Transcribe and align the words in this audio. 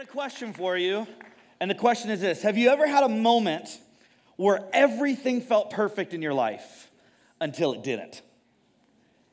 got 0.00 0.08
a 0.08 0.12
question 0.12 0.54
for 0.54 0.78
you. 0.78 1.06
And 1.60 1.70
the 1.70 1.74
question 1.74 2.10
is 2.10 2.22
this 2.22 2.42
Have 2.42 2.56
you 2.56 2.70
ever 2.70 2.86
had 2.86 3.04
a 3.04 3.08
moment 3.08 3.78
where 4.36 4.66
everything 4.72 5.42
felt 5.42 5.70
perfect 5.70 6.14
in 6.14 6.22
your 6.22 6.32
life 6.32 6.90
until 7.38 7.74
it 7.74 7.82
didn't? 7.82 8.22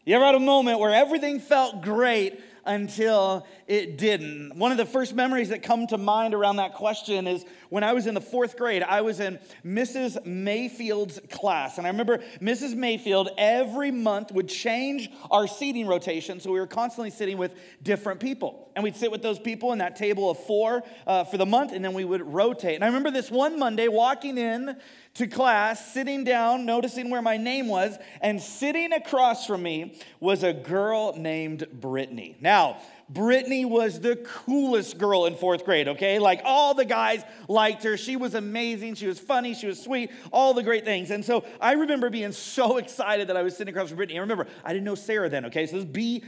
You 0.04 0.16
ever 0.18 0.26
had 0.26 0.36
a 0.36 0.42
moment 0.42 0.80
where 0.80 0.94
everything 0.94 1.40
felt 1.40 1.82
great 1.82 2.42
until 2.66 3.48
it 3.66 3.98
didn't. 3.98 4.58
One 4.58 4.74
of 4.74 4.78
the 4.78 4.86
first 4.86 5.16
memories 5.16 5.50
that 5.50 5.64
come 5.64 5.88
to 5.88 5.98
mind 5.98 6.34
around 6.34 6.58
that 6.58 6.74
question 6.74 7.28
is 7.28 7.46
when 7.70 7.84
I 7.84 7.94
was 7.94 8.08
in 8.08 8.14
the 8.14 8.22
fourth 8.22 8.58
grade, 8.58 8.84
I 8.84 9.02
was 9.02 9.20
in 9.20 9.40
Mrs. 9.66 10.26
Mayfield's 10.26 11.20
class. 11.30 11.78
And 11.78 11.86
I 11.86 11.90
remember 11.90 12.20
Mrs. 12.42 12.76
Mayfield 12.76 13.30
every 13.38 13.92
month 13.92 14.32
would 14.32 14.50
change 14.50 15.10
our 15.32 15.48
seating 15.48 15.88
rotation. 15.88 16.40
So 16.40 16.52
we 16.52 16.60
were 16.60 16.68
constantly 16.68 17.10
sitting 17.10 17.38
with 17.38 17.56
different 17.84 18.20
people. 18.20 18.72
And 18.76 18.84
we'd 18.84 18.96
sit 18.96 19.12
with 19.12 19.24
those 19.24 19.40
people 19.40 19.72
in 19.74 19.80
that 19.80 19.96
table 19.96 20.30
of 20.30 20.38
four 20.40 20.84
uh, 21.08 21.24
for 21.24 21.38
the 21.38 21.46
month, 21.46 21.72
and 21.72 21.84
then 21.84 21.94
we 21.94 22.06
would 22.06 22.22
rotate. 22.22 22.76
And 22.76 22.84
I 22.84 22.88
remember 22.88 23.10
this 23.10 23.32
one 23.32 23.58
Monday 23.58 23.88
walking 23.88 24.38
in 24.38 24.78
to 25.16 25.26
class, 25.26 25.94
sitting 25.94 26.24
down, 26.24 26.66
noticing 26.66 27.10
where 27.10 27.24
my 27.24 27.38
name 27.38 27.68
was, 27.68 27.98
and 28.22 28.40
sitting 28.40 28.94
across 28.94 29.48
from 29.48 29.64
me 29.64 30.00
was 30.20 30.44
a 30.44 30.54
girl 30.54 31.16
named 31.18 31.66
Brittany. 31.74 32.38
Now, 32.40 32.82
Brittany 33.10 33.64
was 33.64 34.00
the 34.00 34.18
coolest 34.18 34.98
girl 34.98 35.26
in 35.26 35.36
fourth 35.36 35.64
grade, 35.64 35.88
okay? 35.88 36.20
Like 36.20 36.42
all 36.44 36.74
the 36.74 36.86
guys 36.86 37.24
liked 37.48 37.84
her. 37.84 37.96
She 37.96 38.18
was 38.18 38.36
amazing. 38.36 38.96
She 38.96 39.08
was 39.08 39.20
funny. 39.20 39.54
She 39.54 39.68
was 39.68 39.82
sweet. 39.82 40.12
All 40.32 40.54
the 40.54 40.64
great 40.64 40.84
things. 40.84 41.10
And 41.12 41.24
so 41.24 41.46
I 41.62 41.74
remember 41.74 42.10
being 42.10 42.34
so 42.34 42.78
excited 42.78 43.30
that 43.30 43.38
I 43.38 43.44
was 43.44 43.56
sitting 43.56 43.74
across 43.74 43.90
from 43.90 43.98
Brittany. 43.98 44.20
I 44.20 44.22
remember, 44.22 44.48
I 44.64 44.74
didn't 44.74 44.86
know 44.86 44.96
Sarah 44.96 45.30
then, 45.30 45.46
okay? 45.46 45.68
So 45.68 45.78
this 45.78 45.86
is 45.86 45.90
B, 45.90 46.24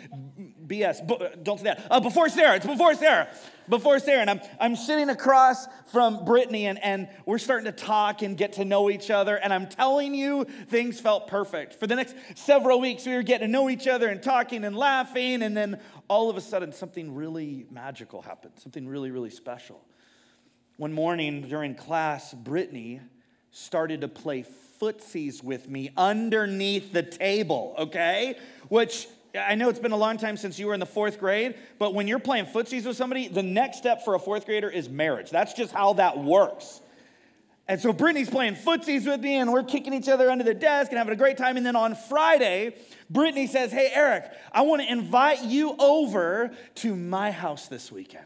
BS. 0.69 1.43
Don't 1.43 1.57
say 1.57 1.65
that. 1.65 1.87
Uh, 1.89 1.99
before 1.99 2.29
Sarah. 2.29 2.55
It's 2.55 2.65
before 2.65 2.93
Sarah. 2.93 3.27
Before 3.67 3.99
Sarah. 3.99 4.21
And 4.21 4.29
I'm, 4.29 4.41
I'm 4.59 4.75
sitting 4.75 5.09
across 5.09 5.67
from 5.91 6.23
Brittany 6.23 6.67
and, 6.67 6.81
and 6.83 7.09
we're 7.25 7.39
starting 7.39 7.65
to 7.65 7.71
talk 7.71 8.21
and 8.21 8.37
get 8.37 8.53
to 8.53 8.65
know 8.65 8.89
each 8.89 9.09
other. 9.09 9.35
And 9.35 9.51
I'm 9.51 9.67
telling 9.67 10.13
you, 10.13 10.45
things 10.67 10.99
felt 10.99 11.27
perfect. 11.27 11.73
For 11.73 11.87
the 11.87 11.95
next 11.95 12.15
several 12.35 12.79
weeks, 12.79 13.05
we 13.05 13.13
were 13.13 13.23
getting 13.23 13.47
to 13.47 13.51
know 13.51 13.69
each 13.69 13.87
other 13.87 14.07
and 14.07 14.21
talking 14.21 14.63
and 14.63 14.75
laughing. 14.75 15.41
And 15.41 15.57
then 15.57 15.79
all 16.07 16.29
of 16.29 16.37
a 16.37 16.41
sudden, 16.41 16.71
something 16.71 17.15
really 17.15 17.65
magical 17.71 18.21
happened, 18.21 18.53
something 18.57 18.87
really, 18.87 19.11
really 19.11 19.31
special. 19.31 19.83
One 20.77 20.93
morning 20.93 21.41
during 21.41 21.75
class, 21.75 22.33
Brittany 22.33 23.01
started 23.51 24.01
to 24.01 24.07
play 24.07 24.45
footsies 24.79 25.43
with 25.43 25.67
me 25.67 25.91
underneath 25.97 26.93
the 26.93 27.03
table, 27.03 27.75
okay? 27.77 28.37
Which 28.69 29.07
I 29.37 29.55
know 29.55 29.69
it's 29.69 29.79
been 29.79 29.91
a 29.91 29.97
long 29.97 30.17
time 30.17 30.37
since 30.37 30.57
you 30.57 30.67
were 30.67 30.73
in 30.73 30.79
the 30.79 30.85
fourth 30.85 31.19
grade, 31.19 31.55
but 31.77 31.93
when 31.93 32.07
you're 32.07 32.19
playing 32.19 32.45
footsies 32.45 32.85
with 32.85 32.97
somebody, 32.97 33.27
the 33.27 33.43
next 33.43 33.77
step 33.77 34.03
for 34.03 34.15
a 34.15 34.19
fourth 34.19 34.45
grader 34.45 34.69
is 34.69 34.89
marriage. 34.89 35.29
That's 35.29 35.53
just 35.53 35.71
how 35.71 35.93
that 35.93 36.17
works. 36.17 36.81
And 37.67 37.79
so 37.79 37.93
Brittany's 37.93 38.31
playing 38.31 38.55
footsies 38.55 39.05
with 39.05 39.21
me, 39.21 39.35
and 39.35 39.53
we're 39.53 39.61
kicking 39.61 39.93
each 39.93 40.09
other 40.09 40.31
under 40.31 40.43
the 40.43 40.55
desk 40.55 40.91
and 40.91 40.97
having 40.97 41.13
a 41.13 41.17
great 41.17 41.37
time. 41.37 41.55
And 41.55 41.63
then 41.63 41.75
on 41.75 41.93
Friday, 41.93 42.75
Brittany 43.11 43.45
says, 43.45 43.71
Hey, 43.71 43.91
Eric, 43.93 44.31
I 44.51 44.63
want 44.63 44.81
to 44.81 44.91
invite 44.91 45.43
you 45.43 45.75
over 45.77 46.49
to 46.75 46.95
my 46.95 47.29
house 47.29 47.67
this 47.67 47.91
weekend. 47.91 48.25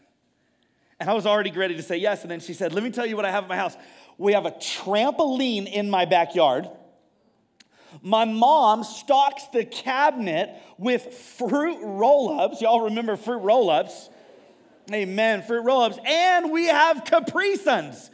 And 0.98 1.10
I 1.10 1.14
was 1.14 1.26
already 1.26 1.52
ready 1.52 1.76
to 1.76 1.84
say 1.84 1.98
yes. 1.98 2.22
And 2.22 2.32
then 2.32 2.40
she 2.40 2.54
said, 2.54 2.72
Let 2.72 2.86
me 2.86 2.90
tell 2.90 3.06
you 3.06 3.18
what 3.18 3.26
I 3.26 3.32
have 3.32 3.44
at 3.44 3.50
my 3.50 3.58
house. 3.58 3.76
We 4.18 4.32
have 4.32 4.46
a 4.46 4.52
trampoline 4.52 5.70
in 5.70 5.90
my 5.90 6.06
backyard. 6.06 6.70
My 8.02 8.26
mom 8.26 8.84
stocks 8.84 9.44
the 9.54 9.66
cabinet 9.66 10.50
with 10.78 11.14
fruit 11.14 11.80
roll 11.82 12.40
ups. 12.40 12.62
Y'all 12.62 12.82
remember 12.82 13.16
fruit 13.16 13.40
roll 13.40 13.70
ups? 13.70 14.10
Amen, 14.92 15.44
fruit 15.44 15.62
roll 15.62 15.82
ups. 15.82 15.98
And 16.06 16.52
we 16.52 16.66
have 16.66 17.06
Capri 17.06 17.56
Suns. 17.56 18.10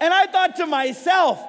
And 0.00 0.12
I 0.12 0.26
thought 0.26 0.56
to 0.56 0.66
myself, 0.66 1.40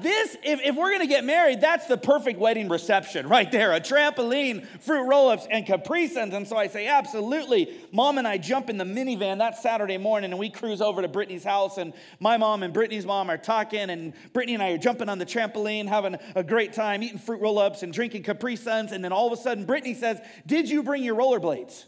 this, 0.00 0.38
if, 0.42 0.60
if 0.62 0.74
we're 0.74 0.90
gonna 0.90 1.06
get 1.06 1.22
married, 1.22 1.60
that's 1.60 1.86
the 1.86 1.98
perfect 1.98 2.38
wedding 2.38 2.70
reception 2.70 3.28
right 3.28 3.50
there 3.52 3.72
a 3.72 3.80
trampoline, 3.80 4.66
fruit 4.80 5.02
roll 5.02 5.28
ups, 5.28 5.46
and 5.50 5.66
Capri. 5.66 6.10
And 6.16 6.48
so 6.48 6.56
I 6.56 6.66
say, 6.66 6.86
absolutely. 6.86 7.78
Mom 7.92 8.16
and 8.16 8.26
I 8.26 8.38
jump 8.38 8.70
in 8.70 8.78
the 8.78 8.84
minivan 8.84 9.38
that 9.38 9.58
Saturday 9.58 9.98
morning 9.98 10.30
and 10.30 10.38
we 10.38 10.48
cruise 10.48 10.80
over 10.80 11.02
to 11.02 11.08
Brittany's 11.08 11.44
house. 11.44 11.76
And 11.76 11.92
my 12.20 12.38
mom 12.38 12.62
and 12.62 12.72
Brittany's 12.72 13.04
mom 13.04 13.28
are 13.30 13.36
talking, 13.36 13.90
and 13.90 14.14
Brittany 14.32 14.54
and 14.54 14.62
I 14.62 14.70
are 14.70 14.78
jumping 14.78 15.10
on 15.10 15.18
the 15.18 15.26
trampoline, 15.26 15.86
having 15.86 16.16
a 16.34 16.42
great 16.42 16.72
time, 16.72 17.02
eating 17.02 17.18
fruit 17.18 17.42
roll 17.42 17.58
ups 17.58 17.82
and 17.82 17.92
drinking 17.92 18.22
Capri. 18.22 18.56
And 18.66 19.04
then 19.04 19.12
all 19.12 19.26
of 19.26 19.38
a 19.38 19.42
sudden, 19.42 19.64
Brittany 19.64 19.94
says, 19.94 20.20
Did 20.46 20.70
you 20.70 20.82
bring 20.82 21.04
your 21.04 21.16
rollerblades? 21.16 21.84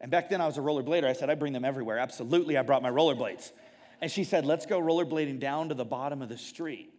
And 0.00 0.10
back 0.10 0.28
then 0.28 0.40
I 0.40 0.46
was 0.46 0.58
a 0.58 0.60
rollerblader. 0.60 1.04
I 1.04 1.12
said, 1.12 1.30
I 1.30 1.36
bring 1.36 1.52
them 1.52 1.64
everywhere. 1.64 1.98
Absolutely, 1.98 2.56
I 2.56 2.62
brought 2.62 2.82
my 2.82 2.90
rollerblades. 2.90 3.52
And 4.00 4.10
she 4.10 4.24
said, 4.24 4.44
Let's 4.44 4.66
go 4.66 4.80
rollerblading 4.80 5.38
down 5.38 5.68
to 5.68 5.74
the 5.74 5.84
bottom 5.84 6.22
of 6.22 6.28
the 6.28 6.38
street 6.38 6.92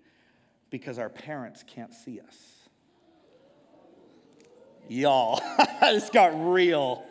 because 0.70 1.00
our 1.00 1.10
parents 1.10 1.64
can't 1.66 1.94
see 1.94 2.20
us. 2.20 2.36
Y'all, 4.90 5.42
this 5.82 6.10
got 6.10 6.32
real. 6.52 7.04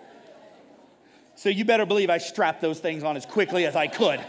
So 1.34 1.48
you 1.48 1.64
better 1.64 1.84
believe 1.84 2.08
I 2.08 2.18
strapped 2.18 2.60
those 2.62 2.80
things 2.80 3.02
on 3.02 3.16
as 3.16 3.26
quickly 3.26 3.66
as 3.66 3.76
I 3.76 3.86
could. 3.88 4.20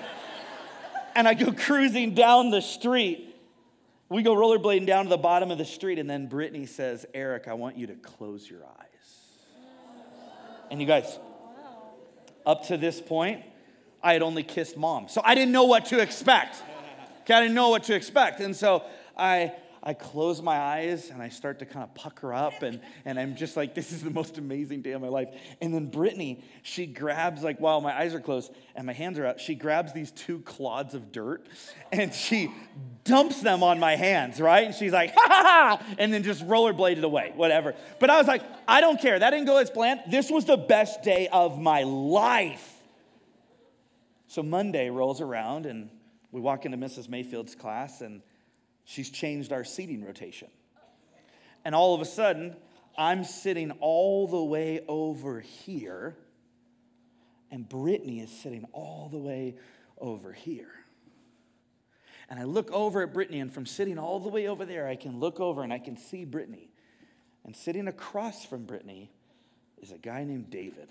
and 1.16 1.28
I 1.28 1.34
go 1.34 1.52
cruising 1.58 2.14
down 2.14 2.50
the 2.50 2.62
street. 2.62 3.36
We 4.10 4.24
go 4.24 4.36
rollerblading 4.36 4.86
down 4.86 5.06
to 5.06 5.10
the 5.10 5.18
bottom 5.18 5.52
of 5.52 5.58
the 5.58 5.66
street, 5.66 6.00
and 6.00 6.10
then 6.10 6.28
Brittany 6.28 6.66
says, 6.66 7.06
Eric, 7.14 7.48
I 7.48 7.54
want 7.54 7.78
you 7.78 7.88
to 7.88 7.96
close 7.96 8.50
your 8.50 8.64
eyes. 8.66 8.88
And 10.70 10.82
you 10.82 10.88
guys, 10.88 11.20
up 12.46 12.68
to 12.68 12.78
this 12.78 13.02
point, 13.02 13.44
I 14.02 14.14
had 14.14 14.22
only 14.22 14.44
kissed 14.44 14.78
mom. 14.78 15.08
So 15.10 15.22
I 15.24 15.36
didn't 15.36 15.52
know 15.52 15.66
what 15.66 15.86
to 15.88 16.00
expect. 16.00 16.62
Okay, 17.22 17.34
I 17.34 17.42
didn't 17.42 17.56
know 17.56 17.70
what 17.70 17.84
to 17.84 17.96
expect. 17.96 18.40
And 18.40 18.56
so 18.56 18.84
I, 19.18 19.54
I 19.82 19.94
close 19.94 20.42
my 20.42 20.58
eyes 20.58 21.10
and 21.10 21.22
I 21.22 21.30
start 21.30 21.60
to 21.60 21.66
kind 21.66 21.84
of 21.84 21.94
pucker 21.96 22.34
up, 22.34 22.62
and, 22.62 22.82
and 23.06 23.20
I'm 23.20 23.36
just 23.36 23.56
like, 23.56 23.74
this 23.74 23.92
is 23.92 24.04
the 24.04 24.10
most 24.10 24.38
amazing 24.38 24.82
day 24.82 24.92
of 24.92 25.02
my 25.02 25.08
life. 25.08 25.30
And 25.62 25.74
then 25.74 25.88
Brittany, 25.88 26.44
she 26.62 26.86
grabs, 26.86 27.44
like, 27.44 27.60
while 27.60 27.82
my 27.82 27.98
eyes 27.98 28.14
are 28.14 28.20
closed 28.20 28.52
and 28.76 28.86
my 28.86 28.94
hands 28.94 29.18
are 29.18 29.26
out, 29.26 29.40
she 29.40 29.56
grabs 29.56 29.94
these 29.94 30.12
two 30.12 30.40
clods 30.40 30.94
of 30.94 31.12
dirt 31.12 31.48
and 31.92 32.14
she 32.14 32.52
dumps 33.04 33.42
them 33.42 33.64
on 33.64 33.80
my 33.80 33.96
hands, 33.96 34.42
right? 34.42 34.66
And 34.66 34.76
she's 34.76 34.92
like, 34.92 35.14
ha 35.16 35.26
ha 35.26 35.44
ha, 35.80 35.96
and 35.98 36.14
then 36.14 36.24
just 36.24 36.46
rollerbladed 36.46 37.04
away, 37.04 37.32
whatever. 37.36 37.74
But 38.00 38.10
I 38.10 38.18
was 38.18 38.28
like, 38.28 38.44
I 38.68 38.82
don't 38.82 39.00
care. 39.00 39.18
That 39.18 39.30
didn't 39.30 39.46
go 39.46 39.58
as 39.58 39.70
planned. 39.70 40.02
This 40.10 40.30
was 40.30 40.46
the 40.46 40.58
best 40.58 41.02
day 41.04 41.30
of 41.32 41.60
my 41.60 41.84
life. 41.84 42.74
So 44.28 44.44
Monday 44.44 44.90
rolls 44.90 45.22
around 45.22 45.66
and 45.66 45.90
we 46.32 46.42
walk 46.42 46.66
into 46.66 46.78
Mrs. 46.78 47.08
Mayfield's 47.08 47.56
class 47.56 48.02
and 48.02 48.22
she's 48.88 49.10
changed 49.10 49.52
our 49.52 49.64
seating 49.64 50.04
rotation. 50.04 50.48
And 51.64 51.76
all 51.76 51.94
of 51.94 52.02
a 52.02 52.06
sudden, 52.06 52.56
I'm 52.98 53.24
sitting 53.26 53.72
all 53.80 54.28
the 54.28 54.42
way 54.42 54.80
over 54.88 55.42
here, 55.42 56.16
and 57.52 57.68
Brittany 57.68 58.22
is 58.22 58.32
sitting 58.32 58.66
all 58.72 59.10
the 59.12 59.18
way 59.18 59.56
over 60.00 60.32
here. 60.32 60.72
And 62.30 62.40
I 62.40 62.44
look 62.44 62.72
over 62.72 63.04
at 63.04 63.14
Brittany, 63.14 63.42
and 63.42 63.54
from 63.54 63.66
sitting 63.66 64.00
all 64.00 64.20
the 64.20 64.30
way 64.30 64.48
over 64.48 64.66
there, 64.66 64.88
I 64.88 64.96
can 64.96 65.20
look 65.20 65.40
over 65.40 65.64
and 65.64 65.72
I 65.72 65.80
can 65.80 65.98
see 65.98 66.26
Brittany. 66.26 66.70
And 67.46 67.56
sitting 67.56 67.88
across 67.88 68.46
from 68.46 68.66
Brittany 68.66 69.12
is 69.82 69.92
a 69.92 69.98
guy 69.98 70.24
named 70.24 70.50
David. 70.50 70.88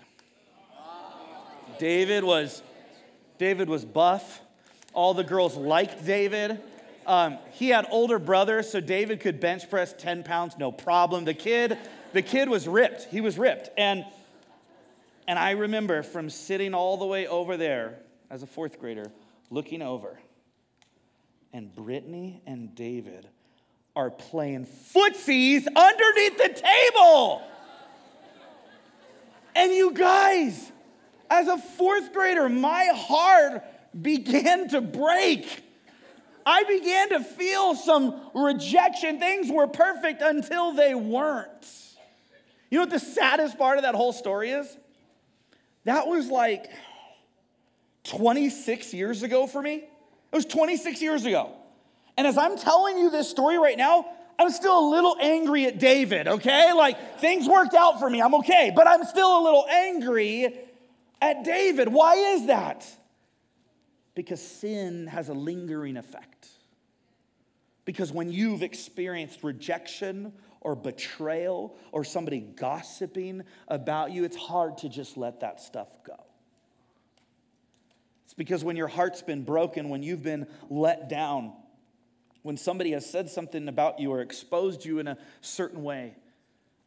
David 1.79 2.23
was 2.23 2.61
David 3.37 3.69
was 3.69 3.85
buff. 3.85 4.41
All 4.93 5.13
the 5.13 5.23
girls 5.23 5.55
liked 5.55 6.05
David. 6.05 6.59
Um, 7.07 7.37
he 7.51 7.69
had 7.69 7.87
older 7.89 8.19
brothers, 8.19 8.69
so 8.69 8.81
David 8.81 9.21
could 9.21 9.39
bench 9.39 9.69
press 9.69 9.95
10 9.97 10.23
pounds, 10.23 10.57
no 10.57 10.73
problem. 10.73 11.23
The 11.23 11.33
kid, 11.33 11.77
the 12.11 12.21
kid 12.21 12.49
was 12.49 12.67
ripped. 12.67 13.05
He 13.05 13.21
was 13.21 13.37
ripped. 13.37 13.69
And, 13.77 14.05
and 15.25 15.39
I 15.39 15.51
remember 15.51 16.03
from 16.03 16.29
sitting 16.29 16.73
all 16.73 16.97
the 16.97 17.05
way 17.05 17.25
over 17.25 17.55
there 17.55 17.99
as 18.29 18.43
a 18.43 18.45
fourth 18.45 18.77
grader, 18.77 19.09
looking 19.49 19.81
over, 19.81 20.19
and 21.53 21.73
Brittany 21.73 22.41
and 22.45 22.75
David 22.75 23.29
are 23.95 24.11
playing 24.11 24.65
footsies 24.65 25.65
underneath 25.65 26.37
the 26.37 26.61
table. 26.61 27.41
And 29.55 29.71
you 29.71 29.93
guys, 29.93 30.73
as 31.31 31.47
a 31.47 31.57
fourth 31.57 32.11
grader, 32.11 32.49
my 32.49 32.91
heart 32.93 33.63
began 33.99 34.67
to 34.69 34.81
break. 34.81 35.63
I 36.49 36.63
began 36.63 37.09
to 37.09 37.19
feel 37.19 37.75
some 37.75 38.21
rejection. 38.33 39.19
Things 39.19 39.51
were 39.51 39.67
perfect 39.67 40.21
until 40.21 40.71
they 40.71 40.95
weren't. 40.95 41.67
You 42.71 42.77
know 42.77 42.83
what 42.83 42.89
the 42.89 42.99
saddest 42.99 43.57
part 43.57 43.77
of 43.77 43.83
that 43.83 43.95
whole 43.95 44.13
story 44.13 44.51
is? 44.51 44.77
That 45.83 46.07
was 46.07 46.29
like 46.29 46.69
26 48.05 48.93
years 48.93 49.23
ago 49.23 49.45
for 49.45 49.61
me. 49.61 49.75
It 49.75 50.35
was 50.35 50.45
26 50.45 51.01
years 51.01 51.25
ago. 51.25 51.51
And 52.17 52.25
as 52.25 52.37
I'm 52.37 52.57
telling 52.57 52.97
you 52.97 53.09
this 53.09 53.29
story 53.29 53.59
right 53.59 53.77
now, 53.77 54.05
I'm 54.39 54.49
still 54.51 54.79
a 54.79 54.87
little 54.89 55.17
angry 55.19 55.65
at 55.65 55.79
David, 55.79 56.29
okay? 56.29 56.71
Like 56.71 57.19
things 57.19 57.45
worked 57.45 57.73
out 57.73 57.99
for 57.99 58.09
me, 58.09 58.21
I'm 58.21 58.35
okay, 58.35 58.71
but 58.73 58.87
I'm 58.87 59.03
still 59.03 59.37
a 59.37 59.43
little 59.43 59.65
angry 59.67 60.53
at 61.21 61.43
David. 61.43 61.89
Why 61.89 62.15
is 62.15 62.47
that? 62.47 62.85
Because 64.15 64.41
sin 64.41 65.07
has 65.07 65.27
a 65.27 65.33
lingering 65.33 65.97
effect. 65.97 66.36
Because 67.87 68.11
when 68.11 68.29
you've 68.29 68.63
experienced 68.63 69.45
rejection 69.45 70.33
or 70.59 70.75
betrayal 70.75 71.77
or 71.93 72.03
somebody 72.03 72.41
gossiping 72.41 73.43
about 73.69 74.11
you, 74.11 74.25
it's 74.25 74.35
hard 74.35 74.79
to 74.79 74.89
just 74.89 75.15
let 75.15 75.39
that 75.39 75.61
stuff 75.61 75.87
go. 76.03 76.21
It's 78.25 78.33
because 78.33 78.61
when 78.61 78.75
your 78.75 78.89
heart's 78.89 79.21
been 79.21 79.43
broken, 79.43 79.87
when 79.87 80.03
you've 80.03 80.21
been 80.21 80.47
let 80.69 81.07
down, 81.07 81.53
when 82.41 82.57
somebody 82.57 82.91
has 82.91 83.09
said 83.09 83.29
something 83.29 83.69
about 83.69 84.01
you 84.01 84.11
or 84.11 84.19
exposed 84.19 84.83
you 84.83 84.99
in 84.99 85.07
a 85.07 85.17
certain 85.39 85.81
way, 85.81 86.13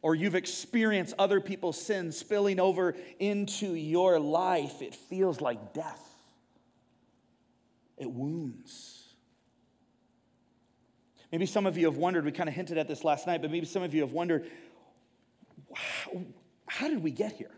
or 0.03 0.13
you've 0.13 0.35
experienced 0.35 1.15
other 1.17 1.41
people's 1.41 1.81
sins 1.81 2.15
spilling 2.15 2.59
over 2.59 2.95
into 3.17 3.73
your 3.73 4.19
life, 4.19 4.83
it 4.83 4.93
feels 4.93 5.41
like 5.41 5.73
death. 5.73 6.07
It 7.97 8.11
wounds. 8.11 9.00
Maybe 11.31 11.45
some 11.45 11.65
of 11.65 11.77
you 11.77 11.85
have 11.85 11.97
wondered, 11.97 12.25
we 12.25 12.31
kind 12.31 12.49
of 12.49 12.55
hinted 12.55 12.77
at 12.77 12.87
this 12.87 13.03
last 13.03 13.25
night, 13.25 13.41
but 13.41 13.51
maybe 13.51 13.65
some 13.65 13.83
of 13.83 13.93
you 13.93 14.01
have 14.01 14.11
wondered, 14.11 14.49
how, 16.67 16.89
did 16.89 17.01
we 17.01 17.11
get 17.11 17.31
here? 17.31 17.51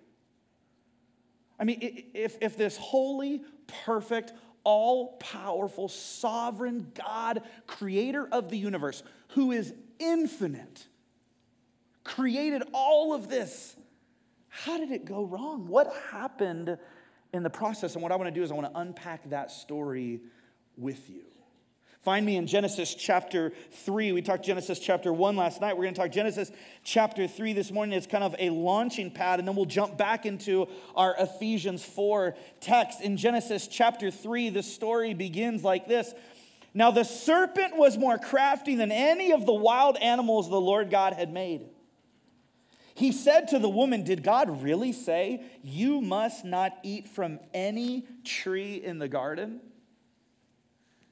I 1.60 1.64
mean, 1.64 2.12
if, 2.14 2.38
if 2.42 2.56
this 2.56 2.78
holy, 2.78 3.42
perfect, 3.86 4.34
all 4.64 5.18
powerful, 5.18 5.88
sovereign 5.90 6.92
God, 6.94 7.42
creator 7.66 8.28
of 8.32 8.50
the 8.50 8.58
universe, 8.58 9.02
who 9.30 9.52
is 9.52 9.74
infinite, 9.98 10.86
created 12.04 12.64
all 12.74 13.14
of 13.14 13.28
this, 13.28 13.76
how 14.50 14.78
did 14.78 14.92
it 14.92 15.06
go 15.06 15.24
wrong? 15.24 15.68
What 15.68 15.92
happened 16.12 16.78
in 17.34 17.42
the 17.42 17.50
process? 17.50 17.96
And 17.96 18.04
what 18.04 18.12
I 18.12 18.16
want 18.18 18.28
to 18.28 18.40
do 18.40 18.44
is 18.44 18.52
I 18.52 18.56
want 18.56 18.72
to 18.72 18.80
unpack 18.80 19.30
that 19.32 19.52
story 19.52 20.22
with 20.78 21.10
you. 21.10 21.24
Find 22.04 22.26
me 22.26 22.36
in 22.36 22.48
Genesis 22.48 22.94
chapter 22.96 23.54
3. 23.72 24.12
We 24.12 24.22
talked 24.22 24.44
Genesis 24.44 24.78
chapter 24.78 25.14
1 25.14 25.38
last 25.38 25.62
night. 25.62 25.78
We're 25.78 25.84
going 25.84 25.94
to 25.94 26.02
talk 26.02 26.12
Genesis 26.12 26.52
chapter 26.84 27.30
3 27.30 27.54
this 27.54 27.72
morning. 27.72 27.98
It's 27.98 28.08
kind 28.08 28.26
of 28.26 28.36
a 28.40 28.50
launching 28.50 29.10
pad, 29.10 29.40
and 29.40 29.48
then 29.48 29.56
we'll 29.56 29.64
jump 29.64 29.98
back 29.98 30.26
into 30.26 30.68
our 30.98 31.16
Ephesians 31.18 31.82
4 31.86 32.36
text. 32.60 33.00
In 33.00 33.16
Genesis 33.16 33.70
chapter 33.70 34.12
3, 34.12 34.50
the 34.50 34.64
story 34.64 35.14
begins 35.14 35.64
like 35.64 35.88
this 35.88 36.14
Now 36.74 36.92
the 36.92 37.06
serpent 37.06 37.78
was 37.78 37.98
more 37.98 38.18
crafty 38.18 38.76
than 38.76 38.92
any 38.92 39.32
of 39.32 39.46
the 39.46 39.54
wild 39.54 39.96
animals 39.96 40.50
the 40.50 40.60
Lord 40.60 40.90
God 40.90 41.14
had 41.14 41.32
made. 41.32 41.70
He 42.96 43.14
said 43.14 43.48
to 43.48 43.60
the 43.60 43.70
woman, 43.70 44.04
Did 44.04 44.24
God 44.24 44.62
really 44.62 44.92
say, 44.92 45.46
You 45.64 46.02
must 46.02 46.44
not 46.44 46.78
eat 46.84 47.08
from 47.08 47.40
any 47.54 48.06
tree 48.26 48.76
in 48.76 49.00
the 49.00 49.08
garden? 49.08 49.62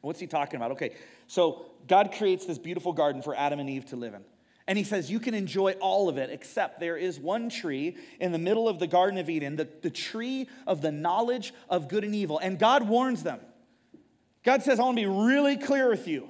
What's 0.02 0.20
he 0.20 0.28
talking 0.28 0.58
about? 0.58 0.72
Okay, 0.72 0.96
so 1.28 1.66
God 1.88 2.12
creates 2.18 2.46
this 2.46 2.58
beautiful 2.58 2.94
garden 2.94 3.22
for 3.22 3.36
Adam 3.36 3.60
and 3.60 3.70
Eve 3.70 3.86
to 3.88 3.96
live 3.96 4.14
in. 4.14 4.24
And 4.68 4.78
he 4.78 4.84
says, 4.84 5.12
You 5.12 5.20
can 5.20 5.34
enjoy 5.34 5.74
all 5.74 6.10
of 6.10 6.18
it, 6.18 6.30
except 6.30 6.80
there 6.80 6.98
is 6.98 7.20
one 7.20 7.50
tree 7.50 7.98
in 8.20 8.32
the 8.32 8.38
middle 8.38 8.68
of 8.68 8.80
the 8.80 8.88
Garden 8.88 9.20
of 9.20 9.30
Eden, 9.30 9.56
the, 9.56 9.68
the 9.82 9.90
tree 9.90 10.48
of 10.66 10.82
the 10.82 10.92
knowledge 10.92 11.54
of 11.70 11.88
good 11.88 12.04
and 12.04 12.16
evil. 12.16 12.40
And 12.40 12.58
God 12.58 12.88
warns 12.88 13.24
them. 13.24 13.40
God 14.44 14.64
says, 14.64 14.80
I 14.80 14.84
want 14.84 14.98
to 14.98 15.04
be 15.04 15.08
really 15.08 15.58
clear 15.58 15.90
with 15.90 16.08
you. 16.08 16.30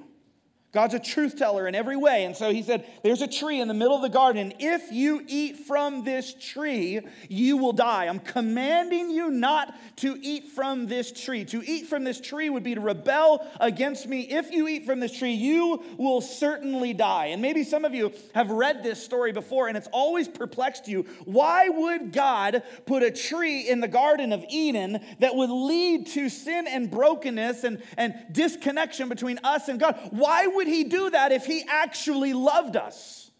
God's 0.72 0.94
a 0.94 0.98
truth 0.98 1.36
teller 1.36 1.68
in 1.68 1.74
every 1.74 1.98
way. 1.98 2.24
And 2.24 2.34
so 2.34 2.50
he 2.50 2.62
said, 2.62 2.86
There's 3.02 3.20
a 3.20 3.26
tree 3.26 3.60
in 3.60 3.68
the 3.68 3.74
middle 3.74 3.94
of 3.94 4.00
the 4.00 4.08
garden. 4.08 4.54
If 4.58 4.90
you 4.90 5.22
eat 5.28 5.66
from 5.66 6.02
this 6.02 6.32
tree, 6.32 7.00
you 7.28 7.58
will 7.58 7.74
die. 7.74 8.06
I'm 8.06 8.20
commanding 8.20 9.10
you 9.10 9.30
not 9.30 9.74
to 9.96 10.18
eat 10.22 10.48
from 10.48 10.86
this 10.86 11.12
tree. 11.12 11.44
To 11.46 11.62
eat 11.62 11.88
from 11.88 12.04
this 12.04 12.22
tree 12.22 12.48
would 12.48 12.62
be 12.62 12.74
to 12.74 12.80
rebel 12.80 13.46
against 13.60 14.08
me. 14.08 14.22
If 14.22 14.50
you 14.50 14.66
eat 14.66 14.86
from 14.86 14.98
this 14.98 15.16
tree, 15.16 15.34
you 15.34 15.82
will 15.98 16.22
certainly 16.22 16.94
die. 16.94 17.26
And 17.26 17.42
maybe 17.42 17.64
some 17.64 17.84
of 17.84 17.94
you 17.94 18.14
have 18.34 18.50
read 18.50 18.82
this 18.82 19.02
story 19.02 19.32
before, 19.32 19.68
and 19.68 19.76
it's 19.76 19.88
always 19.92 20.26
perplexed 20.26 20.88
you. 20.88 21.02
Why 21.26 21.68
would 21.68 22.14
God 22.14 22.62
put 22.86 23.02
a 23.02 23.10
tree 23.10 23.68
in 23.68 23.80
the 23.80 23.88
Garden 23.88 24.32
of 24.32 24.42
Eden 24.48 25.00
that 25.20 25.34
would 25.34 25.50
lead 25.50 26.06
to 26.08 26.30
sin 26.30 26.66
and 26.66 26.90
brokenness 26.90 27.62
and, 27.64 27.82
and 27.98 28.14
disconnection 28.32 29.10
between 29.10 29.38
us 29.44 29.68
and 29.68 29.78
God? 29.78 29.98
Why 30.10 30.46
would 30.46 30.61
would 30.62 30.72
he 30.72 30.84
do 30.84 31.10
that 31.10 31.32
if 31.32 31.44
he 31.44 31.64
actually 31.68 32.32
loved 32.32 32.76
us? 32.76 33.32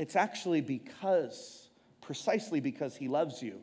It's 0.00 0.16
actually 0.16 0.62
because, 0.62 1.68
precisely 2.00 2.58
because 2.58 2.96
he 2.96 3.06
loves 3.06 3.40
you, 3.40 3.62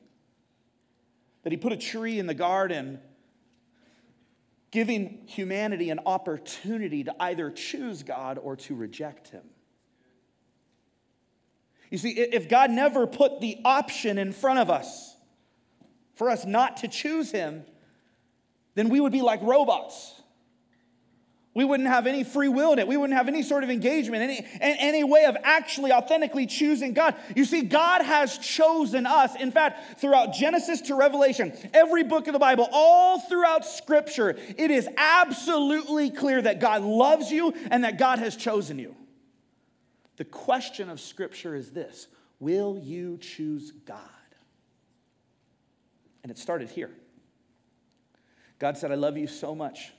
that 1.44 1.52
he 1.52 1.58
put 1.58 1.74
a 1.74 1.78
tree 1.78 2.18
in 2.18 2.26
the 2.26 2.34
garden, 2.34 3.02
giving 4.72 5.24
humanity 5.26 5.90
an 5.90 6.00
opportunity 6.06 7.04
to 7.04 7.14
either 7.20 7.52
choose 7.52 8.04
God 8.04 8.40
or 8.42 8.56
to 8.56 8.76
reject 8.76 9.28
him. 9.28 9.44
You 11.92 11.98
see, 11.98 12.12
if 12.12 12.48
God 12.48 12.72
never 12.72 13.06
put 13.06 13.42
the 13.42 13.58
option 13.66 14.18
in 14.18 14.32
front 14.32 14.60
of 14.60 14.70
us 14.70 15.18
for 16.16 16.30
us 16.30 16.46
not 16.46 16.78
to 16.78 16.88
choose 16.88 17.32
him, 17.32 17.66
then 18.76 18.88
we 18.88 19.02
would 19.02 19.12
be 19.12 19.22
like 19.22 19.42
robots. 19.42 20.17
We 21.58 21.66
wouldn't 21.66 21.90
have 21.90 22.06
any 22.06 22.24
free 22.24 22.50
will 22.50 22.74
in 22.74 22.78
it. 22.78 22.88
We 22.88 22.98
wouldn't 22.98 23.18
have 23.18 23.28
any 23.28 23.42
sort 23.42 23.64
of 23.64 23.72
engagement, 23.72 24.22
any, 24.22 24.46
any 24.62 25.04
way 25.04 25.26
of 25.26 25.36
actually 25.44 25.92
authentically 25.92 26.46
choosing 26.46 26.94
God. 26.94 27.16
You 27.36 27.46
see, 27.46 27.64
God 27.64 28.04
has 28.04 28.38
chosen 28.38 29.08
us. 29.08 29.36
In 29.36 29.52
fact, 29.52 30.00
throughout 30.00 30.36
Genesis 30.36 30.82
to 30.82 30.94
Revelation, 30.94 31.52
every 31.74 32.04
book 32.04 32.28
of 32.28 32.34
the 32.34 32.40
Bible, 32.40 32.70
all 32.72 33.22
throughout 33.22 33.66
Scripture, 33.66 34.38
it 34.56 34.70
is 34.70 34.88
absolutely 34.98 36.12
clear 36.12 36.44
that 36.44 36.60
God 36.60 36.84
loves 36.84 37.32
you 37.32 37.52
and 37.72 37.86
that 37.86 37.98
God 37.98 38.20
has 38.20 38.36
chosen 38.36 38.78
you. 38.78 38.96
The 40.18 40.26
question 40.26 40.92
of 40.92 41.00
Scripture 41.00 41.56
is 41.56 41.72
this 41.72 42.08
Will 42.40 42.78
you 42.78 43.18
choose 43.18 43.72
God? 43.72 43.98
And 46.22 46.32
it 46.32 46.38
started 46.38 46.70
here. 46.70 46.92
God 48.60 48.78
said, 48.78 48.92
I 48.92 48.96
love 48.96 49.18
you 49.18 49.26
so 49.26 49.56
much 49.56 49.92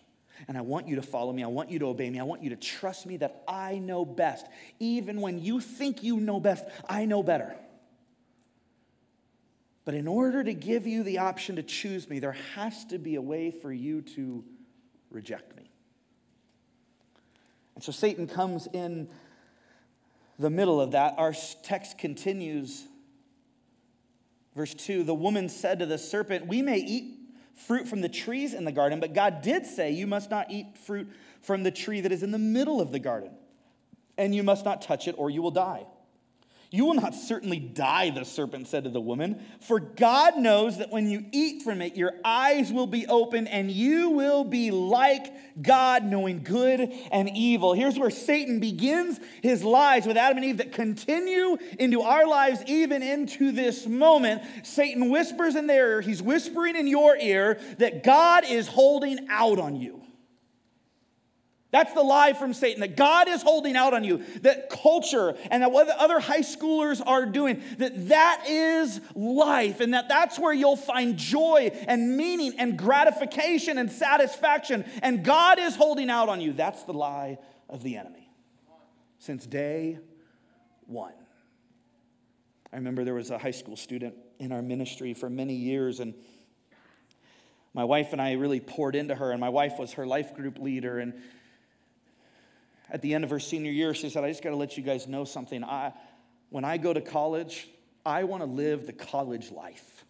and 0.46 0.56
I 0.56 0.60
want 0.60 0.86
you 0.86 0.96
to 0.96 1.02
follow 1.02 1.32
me. 1.32 1.42
I 1.42 1.48
want 1.48 1.70
you 1.70 1.78
to 1.80 1.86
obey 1.86 2.08
me. 2.08 2.20
I 2.20 2.24
want 2.24 2.42
you 2.42 2.50
to 2.50 2.56
trust 2.56 3.06
me 3.06 3.16
that 3.16 3.42
I 3.48 3.78
know 3.78 4.04
best. 4.04 4.46
Even 4.78 5.20
when 5.20 5.42
you 5.42 5.60
think 5.60 6.02
you 6.02 6.20
know 6.20 6.38
best, 6.38 6.64
I 6.88 7.04
know 7.04 7.22
better. 7.22 7.54
But 9.84 9.94
in 9.94 10.06
order 10.06 10.44
to 10.44 10.52
give 10.52 10.86
you 10.86 11.02
the 11.02 11.18
option 11.18 11.56
to 11.56 11.62
choose 11.62 12.08
me, 12.08 12.18
there 12.18 12.36
has 12.54 12.84
to 12.86 12.98
be 12.98 13.14
a 13.14 13.22
way 13.22 13.50
for 13.50 13.72
you 13.72 14.02
to 14.02 14.44
reject 15.10 15.56
me. 15.56 15.70
And 17.74 17.82
so 17.82 17.90
Satan 17.90 18.26
comes 18.26 18.68
in 18.72 19.08
the 20.38 20.50
middle 20.50 20.80
of 20.80 20.92
that. 20.92 21.14
Our 21.16 21.34
text 21.62 21.96
continues. 21.96 22.84
Verse 24.54 24.74
2 24.74 25.04
The 25.04 25.14
woman 25.14 25.48
said 25.48 25.78
to 25.78 25.86
the 25.86 25.98
serpent, 25.98 26.46
We 26.46 26.60
may 26.60 26.78
eat 26.78 27.17
fruit 27.66 27.88
from 27.88 28.00
the 28.00 28.08
trees 28.08 28.54
in 28.54 28.64
the 28.64 28.72
garden, 28.72 29.00
but 29.00 29.14
God 29.14 29.42
did 29.42 29.66
say, 29.66 29.90
You 29.90 30.06
must 30.06 30.30
not 30.30 30.50
eat 30.50 30.66
fruit 30.78 31.08
from 31.42 31.62
the 31.62 31.70
tree 31.70 32.00
that 32.00 32.12
is 32.12 32.22
in 32.22 32.30
the 32.30 32.38
middle 32.38 32.80
of 32.80 32.92
the 32.92 32.98
garden, 32.98 33.30
and 34.16 34.34
you 34.34 34.42
must 34.42 34.64
not 34.64 34.82
touch 34.82 35.08
it, 35.08 35.14
or 35.18 35.30
you 35.30 35.42
will 35.42 35.50
die. 35.50 35.86
You 36.70 36.84
will 36.84 36.94
not 36.94 37.14
certainly 37.14 37.58
die, 37.58 38.10
the 38.10 38.24
serpent 38.24 38.68
said 38.68 38.84
to 38.84 38.90
the 38.90 39.00
woman, 39.00 39.40
for 39.60 39.80
God 39.80 40.36
knows 40.36 40.76
that 40.78 40.90
when 40.90 41.08
you 41.08 41.24
eat 41.32 41.62
from 41.62 41.80
it, 41.80 41.96
your 41.96 42.12
eyes 42.22 42.70
will 42.70 42.86
be 42.86 43.06
open 43.06 43.46
and 43.46 43.70
you 43.70 44.10
will 44.10 44.44
be 44.44 44.70
like 44.70 45.32
God, 45.62 46.04
knowing 46.04 46.42
good 46.42 46.92
and 47.10 47.30
evil. 47.34 47.72
Here's 47.72 47.98
where 47.98 48.10
Satan 48.10 48.60
begins 48.60 49.18
his 49.42 49.64
lies 49.64 50.04
with 50.04 50.18
Adam 50.18 50.36
and 50.36 50.44
Eve 50.44 50.58
that 50.58 50.72
continue 50.72 51.56
into 51.78 52.02
our 52.02 52.26
lives, 52.26 52.62
even 52.66 53.02
into 53.02 53.50
this 53.50 53.86
moment. 53.86 54.42
Satan 54.62 55.08
whispers 55.08 55.56
in 55.56 55.68
their 55.68 55.92
ear, 55.92 56.00
he's 56.02 56.22
whispering 56.22 56.76
in 56.76 56.86
your 56.86 57.16
ear 57.16 57.58
that 57.78 58.04
God 58.04 58.44
is 58.44 58.68
holding 58.68 59.26
out 59.30 59.58
on 59.58 59.74
you. 59.74 60.02
That's 61.70 61.92
the 61.92 62.02
lie 62.02 62.32
from 62.32 62.54
Satan 62.54 62.80
that 62.80 62.96
God 62.96 63.28
is 63.28 63.42
holding 63.42 63.76
out 63.76 63.92
on 63.92 64.02
you, 64.02 64.24
that 64.40 64.70
culture 64.70 65.36
and 65.50 65.62
that 65.62 65.70
what 65.70 65.88
other 65.90 66.18
high 66.18 66.40
schoolers 66.40 67.02
are 67.06 67.26
doing, 67.26 67.62
that 67.76 68.08
that 68.08 68.44
is 68.48 69.00
life 69.14 69.80
and 69.80 69.92
that 69.92 70.08
that's 70.08 70.38
where 70.38 70.54
you'll 70.54 70.76
find 70.76 71.18
joy 71.18 71.70
and 71.86 72.16
meaning 72.16 72.54
and 72.58 72.78
gratification 72.78 73.76
and 73.76 73.92
satisfaction. 73.92 74.86
And 75.02 75.22
God 75.22 75.58
is 75.58 75.76
holding 75.76 76.08
out 76.08 76.30
on 76.30 76.40
you. 76.40 76.54
That's 76.54 76.84
the 76.84 76.94
lie 76.94 77.36
of 77.68 77.82
the 77.82 77.96
enemy 77.96 78.30
since 79.18 79.46
day 79.46 79.98
one. 80.86 81.12
I 82.72 82.76
remember 82.76 83.04
there 83.04 83.14
was 83.14 83.30
a 83.30 83.38
high 83.38 83.50
school 83.50 83.76
student 83.76 84.14
in 84.38 84.52
our 84.52 84.62
ministry 84.62 85.14
for 85.14 85.28
many 85.28 85.54
years, 85.54 86.00
and 86.00 86.14
my 87.74 87.84
wife 87.84 88.12
and 88.12 88.20
I 88.20 88.32
really 88.32 88.60
poured 88.60 88.94
into 88.94 89.14
her, 89.14 89.32
and 89.32 89.40
my 89.40 89.48
wife 89.48 89.78
was 89.78 89.94
her 89.94 90.06
life 90.06 90.34
group 90.34 90.58
leader. 90.58 90.98
And 90.98 91.14
at 92.90 93.02
the 93.02 93.14
end 93.14 93.24
of 93.24 93.30
her 93.30 93.40
senior 93.40 93.70
year, 93.70 93.94
she 93.94 94.08
said, 94.10 94.24
I 94.24 94.28
just 94.28 94.42
got 94.42 94.50
to 94.50 94.56
let 94.56 94.76
you 94.76 94.82
guys 94.82 95.06
know 95.06 95.24
something. 95.24 95.62
I, 95.62 95.92
when 96.50 96.64
I 96.64 96.78
go 96.78 96.92
to 96.92 97.00
college, 97.00 97.68
I 98.04 98.24
want 98.24 98.42
to 98.42 98.48
live 98.48 98.86
the 98.86 98.92
college 98.92 99.50
life. 99.50 100.04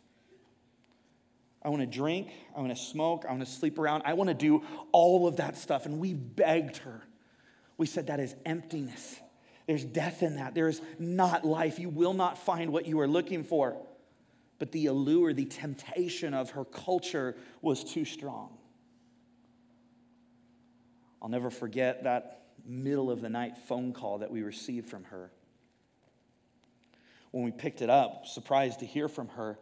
I 1.62 1.70
want 1.70 1.82
to 1.82 1.86
drink. 1.86 2.30
I 2.56 2.60
want 2.60 2.74
to 2.74 2.82
smoke. 2.82 3.24
I 3.28 3.32
want 3.32 3.44
to 3.44 3.50
sleep 3.50 3.78
around. 3.78 4.02
I 4.04 4.14
want 4.14 4.28
to 4.28 4.34
do 4.34 4.62
all 4.92 5.26
of 5.26 5.36
that 5.36 5.56
stuff. 5.56 5.86
And 5.86 5.98
we 5.98 6.14
begged 6.14 6.78
her. 6.78 7.02
We 7.76 7.86
said 7.86 8.06
that 8.06 8.20
is 8.20 8.34
emptiness. 8.46 9.20
There's 9.66 9.84
death 9.84 10.22
in 10.22 10.36
that. 10.36 10.54
There 10.54 10.68
is 10.68 10.80
not 10.98 11.44
life. 11.44 11.78
You 11.78 11.88
will 11.88 12.14
not 12.14 12.38
find 12.38 12.72
what 12.72 12.86
you 12.86 13.00
are 13.00 13.08
looking 13.08 13.44
for. 13.44 13.76
But 14.58 14.72
the 14.72 14.86
allure, 14.86 15.32
the 15.32 15.44
temptation 15.44 16.34
of 16.34 16.50
her 16.50 16.64
culture 16.64 17.36
was 17.60 17.84
too 17.84 18.04
strong. 18.04 18.56
I'll 21.20 21.28
never 21.28 21.50
forget 21.50 22.04
that 22.04 22.47
middle 22.68 23.10
of 23.10 23.20
the 23.20 23.28
night 23.28 23.56
phone 23.66 23.92
call 23.92 24.18
that 24.18 24.30
we 24.30 24.42
received 24.42 24.88
from 24.88 25.04
her. 25.04 25.30
When 27.30 27.44
we 27.44 27.50
picked 27.50 27.82
it 27.82 27.90
up, 27.90 28.26
surprised 28.26 28.80
to 28.80 28.86
hear 28.86 29.08
from 29.08 29.28
her, 29.28 29.58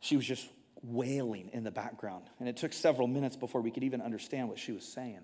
she 0.00 0.16
was 0.16 0.24
just 0.24 0.48
wailing 0.82 1.50
in 1.52 1.64
the 1.64 1.70
background. 1.70 2.24
And 2.38 2.48
it 2.48 2.56
took 2.56 2.72
several 2.72 3.08
minutes 3.08 3.36
before 3.36 3.60
we 3.60 3.70
could 3.70 3.84
even 3.84 4.00
understand 4.00 4.48
what 4.48 4.58
she 4.58 4.72
was 4.72 4.84
saying. 4.84 5.20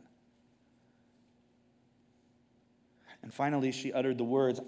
And 3.22 3.32
finally, 3.32 3.72
she 3.72 3.92
uttered 3.92 4.18
the 4.18 4.24
words 4.24 4.60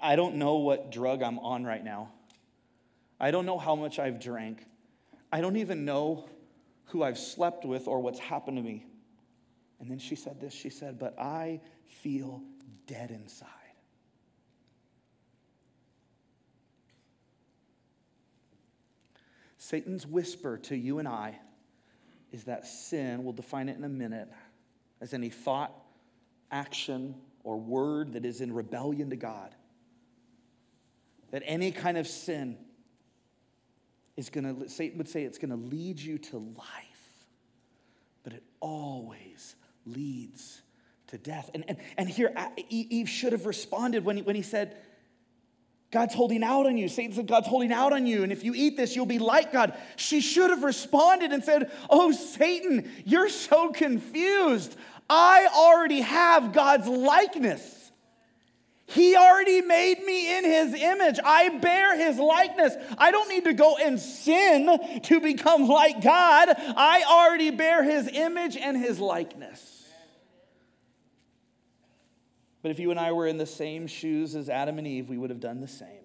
I 0.00 0.16
don't 0.16 0.36
know 0.36 0.56
what 0.56 0.90
drug 0.90 1.22
I'm 1.22 1.38
on 1.40 1.64
right 1.64 1.84
now. 1.84 2.12
I 3.20 3.30
don't 3.30 3.44
know 3.44 3.58
how 3.58 3.74
much 3.74 3.98
I've 3.98 4.20
drank. 4.20 4.64
I 5.30 5.40
don't 5.40 5.56
even 5.56 5.84
know 5.84 6.28
who 6.86 7.02
I've 7.02 7.18
slept 7.18 7.64
with 7.64 7.86
or 7.88 8.00
what's 8.00 8.18
happened 8.18 8.56
to 8.56 8.62
me. 8.62 8.86
And 9.82 9.90
then 9.90 9.98
she 9.98 10.14
said 10.14 10.40
this 10.40 10.54
she 10.54 10.70
said, 10.70 10.98
But 10.98 11.18
I 11.18 11.60
feel 11.86 12.40
dead 12.86 13.10
inside. 13.10 13.48
Satan's 19.58 20.06
whisper 20.06 20.56
to 20.58 20.76
you 20.76 21.00
and 21.00 21.08
I 21.08 21.38
is 22.30 22.44
that 22.44 22.66
sin, 22.66 23.24
we'll 23.24 23.32
define 23.32 23.68
it 23.68 23.76
in 23.76 23.84
a 23.84 23.88
minute, 23.88 24.28
as 25.00 25.12
any 25.12 25.28
thought, 25.28 25.72
action, 26.50 27.16
or 27.42 27.58
word 27.58 28.12
that 28.12 28.24
is 28.24 28.40
in 28.40 28.52
rebellion 28.52 29.10
to 29.10 29.16
God. 29.16 29.54
That 31.32 31.42
any 31.44 31.72
kind 31.72 31.98
of 31.98 32.06
sin 32.06 32.56
is 34.16 34.30
going 34.30 34.60
to, 34.60 34.68
Satan 34.68 34.98
would 34.98 35.08
say 35.08 35.24
it's 35.24 35.38
going 35.38 35.50
to 35.50 35.56
lead 35.56 35.98
you 35.98 36.18
to 36.18 36.38
life, 36.38 37.26
but 38.22 38.32
it 38.32 38.44
always 38.60 39.56
leads 39.86 40.62
to 41.08 41.18
death. 41.18 41.50
And, 41.54 41.64
and, 41.68 41.78
and 41.98 42.08
here, 42.08 42.34
Eve 42.68 43.08
should 43.08 43.32
have 43.32 43.46
responded 43.46 44.04
when 44.04 44.16
he, 44.16 44.22
when 44.22 44.36
he 44.36 44.42
said, 44.42 44.76
God's 45.90 46.14
holding 46.14 46.42
out 46.42 46.64
on 46.64 46.78
you. 46.78 46.88
Satan 46.88 47.12
said, 47.12 47.26
God's 47.26 47.46
holding 47.46 47.70
out 47.70 47.92
on 47.92 48.06
you. 48.06 48.22
And 48.22 48.32
if 48.32 48.44
you 48.44 48.54
eat 48.54 48.78
this, 48.78 48.96
you'll 48.96 49.04
be 49.04 49.18
like 49.18 49.52
God. 49.52 49.74
She 49.96 50.22
should 50.22 50.48
have 50.48 50.62
responded 50.62 51.32
and 51.32 51.44
said, 51.44 51.70
Oh, 51.90 52.12
Satan, 52.12 52.90
you're 53.04 53.28
so 53.28 53.70
confused. 53.72 54.74
I 55.10 55.48
already 55.54 56.00
have 56.00 56.54
God's 56.54 56.88
likeness. 56.88 57.81
He 58.94 59.16
already 59.16 59.62
made 59.62 60.04
me 60.04 60.36
in 60.36 60.44
his 60.44 60.74
image. 60.74 61.18
I 61.24 61.48
bear 61.48 61.96
his 61.96 62.18
likeness. 62.18 62.74
I 62.98 63.10
don't 63.10 63.28
need 63.28 63.44
to 63.44 63.54
go 63.54 63.76
and 63.76 63.98
sin 63.98 65.00
to 65.04 65.20
become 65.20 65.66
like 65.66 66.02
God. 66.02 66.48
I 66.50 67.04
already 67.08 67.50
bear 67.50 67.82
his 67.82 68.08
image 68.08 68.56
and 68.56 68.76
his 68.76 69.00
likeness. 69.00 69.88
But 72.60 72.70
if 72.70 72.78
you 72.78 72.90
and 72.90 73.00
I 73.00 73.12
were 73.12 73.26
in 73.26 73.38
the 73.38 73.46
same 73.46 73.86
shoes 73.86 74.34
as 74.34 74.48
Adam 74.48 74.78
and 74.78 74.86
Eve, 74.86 75.08
we 75.08 75.18
would 75.18 75.30
have 75.30 75.40
done 75.40 75.60
the 75.60 75.68
same. 75.68 76.01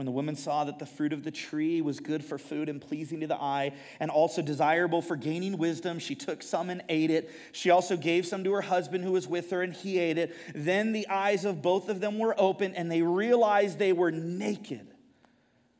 When 0.00 0.06
the 0.06 0.12
woman 0.12 0.34
saw 0.34 0.64
that 0.64 0.78
the 0.78 0.86
fruit 0.86 1.12
of 1.12 1.24
the 1.24 1.30
tree 1.30 1.82
was 1.82 2.00
good 2.00 2.24
for 2.24 2.38
food 2.38 2.70
and 2.70 2.80
pleasing 2.80 3.20
to 3.20 3.26
the 3.26 3.36
eye, 3.36 3.74
and 4.00 4.10
also 4.10 4.40
desirable 4.40 5.02
for 5.02 5.14
gaining 5.14 5.58
wisdom, 5.58 5.98
she 5.98 6.14
took 6.14 6.42
some 6.42 6.70
and 6.70 6.82
ate 6.88 7.10
it. 7.10 7.30
She 7.52 7.68
also 7.68 7.98
gave 7.98 8.24
some 8.24 8.42
to 8.44 8.52
her 8.52 8.62
husband 8.62 9.04
who 9.04 9.12
was 9.12 9.28
with 9.28 9.50
her, 9.50 9.60
and 9.60 9.74
he 9.74 9.98
ate 9.98 10.16
it. 10.16 10.34
Then 10.54 10.92
the 10.92 11.06
eyes 11.08 11.44
of 11.44 11.60
both 11.60 11.90
of 11.90 12.00
them 12.00 12.18
were 12.18 12.34
open, 12.38 12.74
and 12.74 12.90
they 12.90 13.02
realized 13.02 13.78
they 13.78 13.92
were 13.92 14.10
naked. 14.10 14.86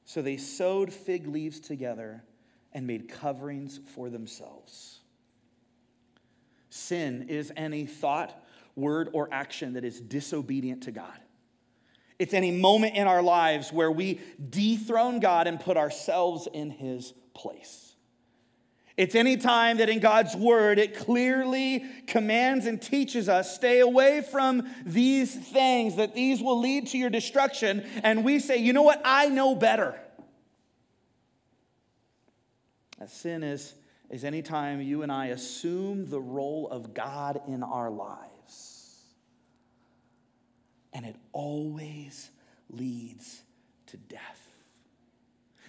So 0.04 0.20
they 0.20 0.36
sewed 0.36 0.92
fig 0.92 1.26
leaves 1.26 1.58
together 1.58 2.22
and 2.74 2.86
made 2.86 3.08
coverings 3.08 3.80
for 3.94 4.10
themselves. 4.10 5.00
Sin 6.68 7.24
is 7.30 7.54
any 7.56 7.86
thought, 7.86 8.38
word, 8.76 9.08
or 9.14 9.30
action 9.32 9.72
that 9.72 9.84
is 9.86 9.98
disobedient 9.98 10.82
to 10.82 10.90
God. 10.90 11.18
It's 12.20 12.34
any 12.34 12.50
moment 12.50 12.96
in 12.96 13.06
our 13.06 13.22
lives 13.22 13.72
where 13.72 13.90
we 13.90 14.20
dethrone 14.50 15.20
God 15.20 15.46
and 15.46 15.58
put 15.58 15.78
ourselves 15.78 16.46
in 16.52 16.68
his 16.68 17.14
place. 17.32 17.94
It's 18.98 19.14
any 19.14 19.38
time 19.38 19.78
that 19.78 19.88
in 19.88 20.00
God's 20.00 20.36
word 20.36 20.78
it 20.78 20.94
clearly 20.94 21.82
commands 22.06 22.66
and 22.66 22.80
teaches 22.80 23.30
us 23.30 23.54
stay 23.54 23.80
away 23.80 24.20
from 24.20 24.68
these 24.84 25.34
things, 25.34 25.96
that 25.96 26.14
these 26.14 26.42
will 26.42 26.60
lead 26.60 26.88
to 26.88 26.98
your 26.98 27.08
destruction. 27.08 27.86
And 28.02 28.22
we 28.22 28.38
say, 28.38 28.58
you 28.58 28.74
know 28.74 28.82
what? 28.82 29.00
I 29.02 29.30
know 29.30 29.54
better. 29.54 29.98
That 32.98 33.08
sin 33.08 33.42
is, 33.42 33.74
is 34.10 34.24
any 34.24 34.42
time 34.42 34.82
you 34.82 35.02
and 35.02 35.10
I 35.10 35.28
assume 35.28 36.10
the 36.10 36.20
role 36.20 36.68
of 36.70 36.92
God 36.92 37.40
in 37.48 37.62
our 37.62 37.90
lives 37.90 38.29
and 40.92 41.06
it 41.06 41.16
always 41.32 42.30
leads 42.68 43.42
to 43.86 43.96
death. 43.96 44.40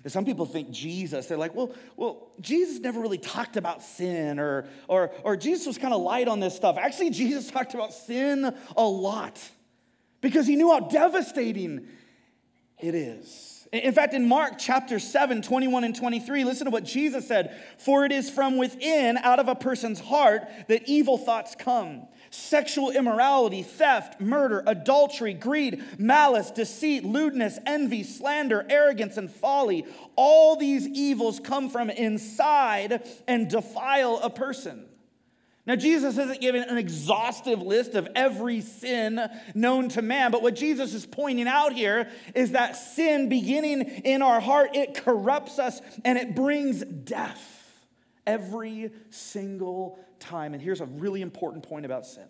Now, 0.03 0.09
some 0.09 0.25
people 0.25 0.45
think 0.45 0.71
Jesus, 0.71 1.27
they're 1.27 1.37
like, 1.37 1.53
well, 1.53 1.73
well, 1.95 2.31
Jesus 2.39 2.79
never 2.79 2.99
really 2.99 3.19
talked 3.19 3.55
about 3.55 3.83
sin, 3.83 4.39
or, 4.39 4.65
or, 4.87 5.11
or 5.23 5.37
Jesus 5.37 5.67
was 5.67 5.77
kind 5.77 5.93
of 5.93 6.01
light 6.01 6.27
on 6.27 6.39
this 6.39 6.55
stuff. 6.55 6.77
Actually, 6.77 7.11
Jesus 7.11 7.51
talked 7.51 7.73
about 7.75 7.93
sin 7.93 8.55
a 8.75 8.83
lot 8.83 9.39
because 10.21 10.47
he 10.47 10.55
knew 10.55 10.71
how 10.71 10.79
devastating 10.79 11.87
it 12.79 12.95
is. 12.95 13.67
In 13.71 13.93
fact, 13.93 14.13
in 14.13 14.27
Mark 14.27 14.55
chapter 14.57 14.99
7, 14.99 15.41
21 15.41 15.83
and 15.83 15.95
23, 15.95 16.43
listen 16.43 16.65
to 16.65 16.71
what 16.71 16.83
Jesus 16.83 17.27
said 17.27 17.55
For 17.77 18.03
it 18.03 18.11
is 18.11 18.29
from 18.29 18.57
within, 18.57 19.17
out 19.17 19.39
of 19.39 19.47
a 19.47 19.55
person's 19.55 19.99
heart, 19.99 20.41
that 20.67 20.89
evil 20.89 21.17
thoughts 21.17 21.55
come 21.57 22.07
sexual 22.31 22.89
immorality, 22.89 23.61
theft, 23.61 24.19
murder, 24.19 24.63
adultery, 24.65 25.33
greed, 25.33 25.83
malice, 26.00 26.50
deceit, 26.50 27.03
lewdness, 27.03 27.59
envy, 27.67 28.03
slander, 28.03 28.65
arrogance, 28.69 29.17
and 29.17 29.29
folly. 29.29 29.85
All 30.15 30.55
these 30.55 30.88
evils 30.88 31.39
come 31.39 31.69
from 31.69 31.89
inside 31.89 33.07
and 33.27 33.50
defile 33.50 34.19
a 34.23 34.29
person. 34.29 34.85
Now, 35.67 35.75
Jesus 35.75 36.17
isn't 36.17 36.41
giving 36.41 36.63
an 36.63 36.77
exhaustive 36.77 37.61
list 37.61 37.93
of 37.93 38.07
every 38.15 38.61
sin 38.61 39.21
known 39.53 39.89
to 39.89 40.01
man, 40.01 40.31
but 40.31 40.41
what 40.41 40.55
Jesus 40.55 40.95
is 40.95 41.05
pointing 41.05 41.47
out 41.47 41.73
here 41.73 42.09
is 42.33 42.51
that 42.51 42.75
sin 42.75 43.29
beginning 43.29 43.81
in 43.81 44.23
our 44.23 44.39
heart, 44.39 44.75
it 44.75 44.95
corrupts 44.95 45.59
us 45.59 45.79
and 46.03 46.17
it 46.17 46.33
brings 46.33 46.83
death 46.83 47.61
every 48.25 48.91
single 49.11 50.00
time. 50.21 50.53
And 50.53 50.61
here's 50.61 50.81
a 50.81 50.85
really 50.85 51.21
important 51.21 51.67
point 51.67 51.85
about 51.85 52.05
sin 52.05 52.27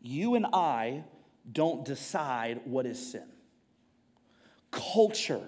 you 0.00 0.34
and 0.34 0.46
I 0.46 1.04
don't 1.50 1.84
decide 1.84 2.60
what 2.64 2.86
is 2.86 3.12
sin, 3.12 3.26
culture 4.70 5.42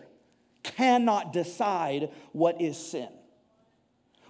cannot 0.63 1.33
decide 1.33 2.11
what 2.33 2.61
is 2.61 2.77
sin. 2.77 3.09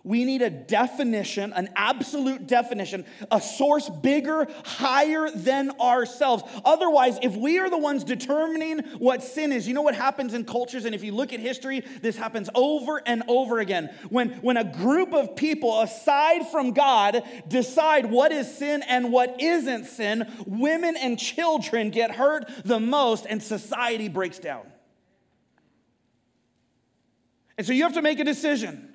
We 0.06 0.24
need 0.24 0.40
a 0.40 0.50
definition, 0.50 1.52
an 1.52 1.68
absolute 1.74 2.46
definition, 2.46 3.04
a 3.28 3.40
source 3.40 3.90
bigger, 3.90 4.46
higher 4.64 5.28
than 5.34 5.72
ourselves. 5.80 6.44
Otherwise, 6.64 7.18
if 7.22 7.34
we 7.34 7.58
are 7.58 7.68
the 7.68 7.76
ones 7.76 8.04
determining 8.04 8.78
what 8.98 9.24
sin 9.24 9.50
is, 9.50 9.66
you 9.66 9.74
know 9.74 9.82
what 9.82 9.96
happens 9.96 10.32
in 10.32 10.44
cultures? 10.44 10.84
And 10.84 10.94
if 10.94 11.02
you 11.02 11.10
look 11.10 11.32
at 11.32 11.40
history, 11.40 11.80
this 12.02 12.16
happens 12.16 12.48
over 12.54 13.02
and 13.04 13.24
over 13.26 13.58
again. 13.58 13.92
When, 14.08 14.28
when 14.42 14.56
a 14.56 14.62
group 14.62 15.12
of 15.12 15.34
people, 15.34 15.82
aside 15.82 16.46
from 16.52 16.70
God, 16.70 17.24
decide 17.48 18.08
what 18.08 18.30
is 18.30 18.56
sin 18.56 18.84
and 18.88 19.10
what 19.10 19.42
isn't 19.42 19.86
sin, 19.86 20.32
women 20.46 20.96
and 20.96 21.18
children 21.18 21.90
get 21.90 22.12
hurt 22.12 22.48
the 22.64 22.78
most 22.78 23.26
and 23.28 23.42
society 23.42 24.06
breaks 24.06 24.38
down. 24.38 24.70
And 27.58 27.66
so 27.66 27.72
you 27.72 27.82
have 27.82 27.94
to 27.94 28.02
make 28.02 28.20
a 28.20 28.24
decision. 28.24 28.92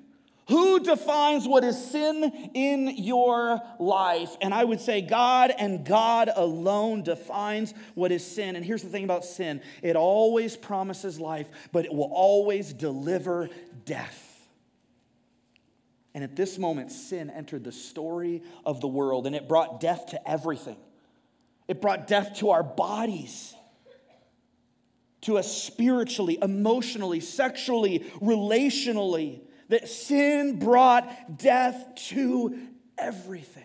Who 0.47 0.79
defines 0.79 1.47
what 1.47 1.63
is 1.63 1.91
sin 1.91 2.51
in 2.53 2.95
your 2.97 3.61
life? 3.79 4.35
And 4.41 4.53
I 4.53 4.63
would 4.63 4.81
say 4.81 5.01
God 5.01 5.53
and 5.57 5.85
God 5.85 6.29
alone 6.35 7.03
defines 7.03 7.73
what 7.95 8.11
is 8.11 8.25
sin. 8.25 8.55
And 8.55 8.65
here's 8.65 8.81
the 8.81 8.89
thing 8.89 9.03
about 9.03 9.23
sin 9.23 9.61
it 9.81 9.95
always 9.95 10.57
promises 10.57 11.19
life, 11.19 11.47
but 11.71 11.85
it 11.85 11.93
will 11.93 12.11
always 12.11 12.73
deliver 12.73 13.49
death. 13.85 14.27
And 16.13 16.23
at 16.23 16.35
this 16.35 16.57
moment, 16.57 16.91
sin 16.91 17.29
entered 17.29 17.63
the 17.63 17.71
story 17.71 18.43
of 18.65 18.81
the 18.81 18.87
world 18.87 19.27
and 19.27 19.35
it 19.35 19.47
brought 19.47 19.79
death 19.79 20.07
to 20.07 20.29
everything. 20.29 20.77
It 21.67 21.79
brought 21.79 22.07
death 22.07 22.37
to 22.39 22.49
our 22.49 22.63
bodies. 22.63 23.55
to 25.21 25.37
us 25.37 25.55
spiritually, 25.55 26.39
emotionally, 26.41 27.19
sexually, 27.19 27.99
relationally, 28.19 29.41
that 29.71 29.87
sin 29.87 30.59
brought 30.59 31.37
death 31.37 31.95
to 31.95 32.57
everything. 32.97 33.63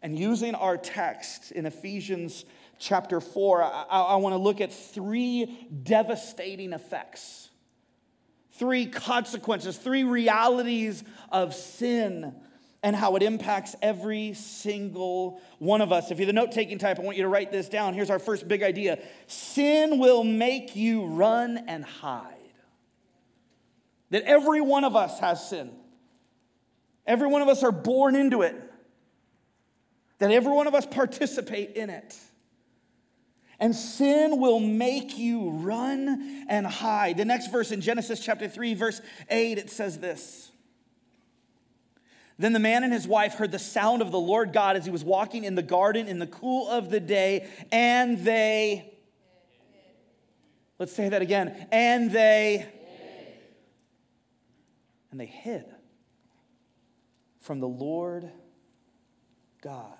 And 0.00 0.16
using 0.16 0.54
our 0.54 0.76
text 0.76 1.50
in 1.50 1.66
Ephesians 1.66 2.44
chapter 2.78 3.20
4, 3.20 3.64
I, 3.64 3.84
I 3.90 4.16
want 4.16 4.32
to 4.32 4.38
look 4.38 4.60
at 4.60 4.72
three 4.72 5.66
devastating 5.82 6.72
effects, 6.72 7.48
three 8.52 8.86
consequences, 8.86 9.76
three 9.76 10.04
realities 10.04 11.02
of 11.32 11.52
sin 11.52 12.32
and 12.84 12.94
how 12.94 13.16
it 13.16 13.24
impacts 13.24 13.74
every 13.82 14.34
single 14.34 15.40
one 15.58 15.80
of 15.80 15.90
us. 15.90 16.12
If 16.12 16.18
you're 16.18 16.26
the 16.26 16.32
note 16.32 16.52
taking 16.52 16.78
type, 16.78 17.00
I 17.00 17.02
want 17.02 17.16
you 17.16 17.24
to 17.24 17.28
write 17.28 17.50
this 17.50 17.68
down. 17.68 17.94
Here's 17.94 18.10
our 18.10 18.20
first 18.20 18.46
big 18.46 18.62
idea 18.62 19.00
sin 19.26 19.98
will 19.98 20.22
make 20.22 20.76
you 20.76 21.06
run 21.06 21.64
and 21.66 21.84
hide. 21.84 22.43
That 24.14 24.22
every 24.26 24.60
one 24.60 24.84
of 24.84 24.94
us 24.94 25.18
has 25.18 25.48
sin, 25.48 25.72
every 27.04 27.26
one 27.26 27.42
of 27.42 27.48
us 27.48 27.64
are 27.64 27.72
born 27.72 28.14
into 28.14 28.42
it, 28.42 28.54
that 30.20 30.30
every 30.30 30.52
one 30.52 30.68
of 30.68 30.74
us 30.76 30.86
participate 30.86 31.72
in 31.72 31.90
it. 31.90 32.16
And 33.58 33.74
sin 33.74 34.38
will 34.38 34.60
make 34.60 35.18
you 35.18 35.50
run 35.50 36.46
and 36.48 36.64
hide. 36.64 37.16
The 37.16 37.24
next 37.24 37.50
verse 37.50 37.72
in 37.72 37.80
Genesis 37.80 38.20
chapter 38.20 38.46
3, 38.46 38.74
verse 38.74 39.00
8, 39.28 39.58
it 39.58 39.68
says 39.68 39.98
this. 39.98 40.52
Then 42.38 42.52
the 42.52 42.60
man 42.60 42.84
and 42.84 42.92
his 42.92 43.08
wife 43.08 43.34
heard 43.34 43.50
the 43.50 43.58
sound 43.58 44.00
of 44.00 44.12
the 44.12 44.20
Lord 44.20 44.52
God 44.52 44.76
as 44.76 44.84
he 44.84 44.92
was 44.92 45.02
walking 45.02 45.42
in 45.42 45.56
the 45.56 45.62
garden 45.62 46.06
in 46.06 46.20
the 46.20 46.28
cool 46.28 46.68
of 46.68 46.88
the 46.88 47.00
day, 47.00 47.48
and 47.72 48.24
they, 48.24 48.94
let's 50.78 50.92
say 50.92 51.08
that 51.08 51.20
again, 51.20 51.66
and 51.72 52.12
they, 52.12 52.68
and 55.14 55.20
they 55.20 55.26
hid 55.26 55.64
from 57.40 57.60
the 57.60 57.68
Lord 57.68 58.28
God 59.62 59.92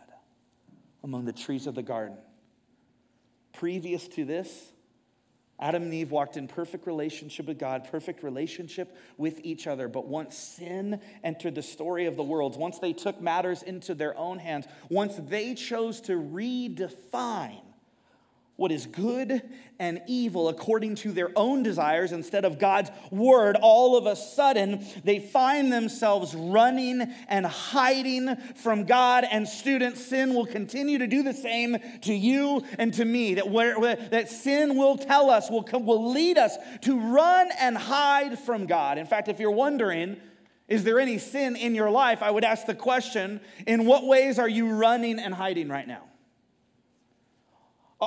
among 1.04 1.24
the 1.24 1.32
trees 1.32 1.68
of 1.68 1.76
the 1.76 1.84
garden. 1.84 2.16
Previous 3.52 4.08
to 4.08 4.24
this, 4.24 4.72
Adam 5.60 5.84
and 5.84 5.94
Eve 5.94 6.10
walked 6.10 6.36
in 6.36 6.48
perfect 6.48 6.88
relationship 6.88 7.46
with 7.46 7.60
God, 7.60 7.86
perfect 7.88 8.24
relationship 8.24 8.96
with 9.16 9.38
each 9.44 9.68
other. 9.68 9.86
But 9.86 10.08
once 10.08 10.36
sin 10.36 11.00
entered 11.22 11.54
the 11.54 11.62
story 11.62 12.06
of 12.06 12.16
the 12.16 12.24
world, 12.24 12.58
once 12.58 12.80
they 12.80 12.92
took 12.92 13.20
matters 13.20 13.62
into 13.62 13.94
their 13.94 14.18
own 14.18 14.40
hands, 14.40 14.66
once 14.90 15.14
they 15.14 15.54
chose 15.54 16.00
to 16.00 16.14
redefine 16.14 17.62
what 18.56 18.70
is 18.70 18.86
good 18.86 19.42
and 19.80 20.00
evil 20.06 20.48
according 20.48 20.94
to 20.94 21.10
their 21.10 21.30
own 21.34 21.64
desires 21.64 22.12
instead 22.12 22.44
of 22.44 22.58
God's 22.58 22.90
word, 23.10 23.56
all 23.60 23.96
of 23.96 24.06
a 24.06 24.14
sudden 24.14 24.86
they 25.02 25.18
find 25.18 25.72
themselves 25.72 26.34
running 26.34 27.02
and 27.28 27.44
hiding 27.44 28.36
from 28.54 28.84
God. 28.84 29.24
And 29.28 29.48
students, 29.48 30.04
sin 30.06 30.34
will 30.34 30.46
continue 30.46 30.98
to 30.98 31.08
do 31.08 31.24
the 31.24 31.32
same 31.32 31.78
to 32.02 32.14
you 32.14 32.64
and 32.78 32.94
to 32.94 33.04
me. 33.04 33.34
That, 33.34 33.50
where, 33.50 33.96
that 33.96 34.30
sin 34.30 34.76
will 34.76 34.96
tell 34.98 35.30
us, 35.30 35.50
will, 35.50 35.66
will 35.72 36.12
lead 36.12 36.38
us 36.38 36.56
to 36.82 36.98
run 36.98 37.48
and 37.58 37.76
hide 37.76 38.38
from 38.38 38.66
God. 38.66 38.98
In 38.98 39.06
fact, 39.06 39.26
if 39.28 39.40
you're 39.40 39.50
wondering, 39.50 40.16
is 40.68 40.84
there 40.84 41.00
any 41.00 41.18
sin 41.18 41.56
in 41.56 41.74
your 41.74 41.90
life? 41.90 42.22
I 42.22 42.30
would 42.30 42.44
ask 42.44 42.66
the 42.66 42.74
question 42.74 43.40
in 43.66 43.84
what 43.84 44.06
ways 44.06 44.38
are 44.38 44.48
you 44.48 44.70
running 44.70 45.18
and 45.18 45.34
hiding 45.34 45.68
right 45.68 45.88
now? 45.88 46.02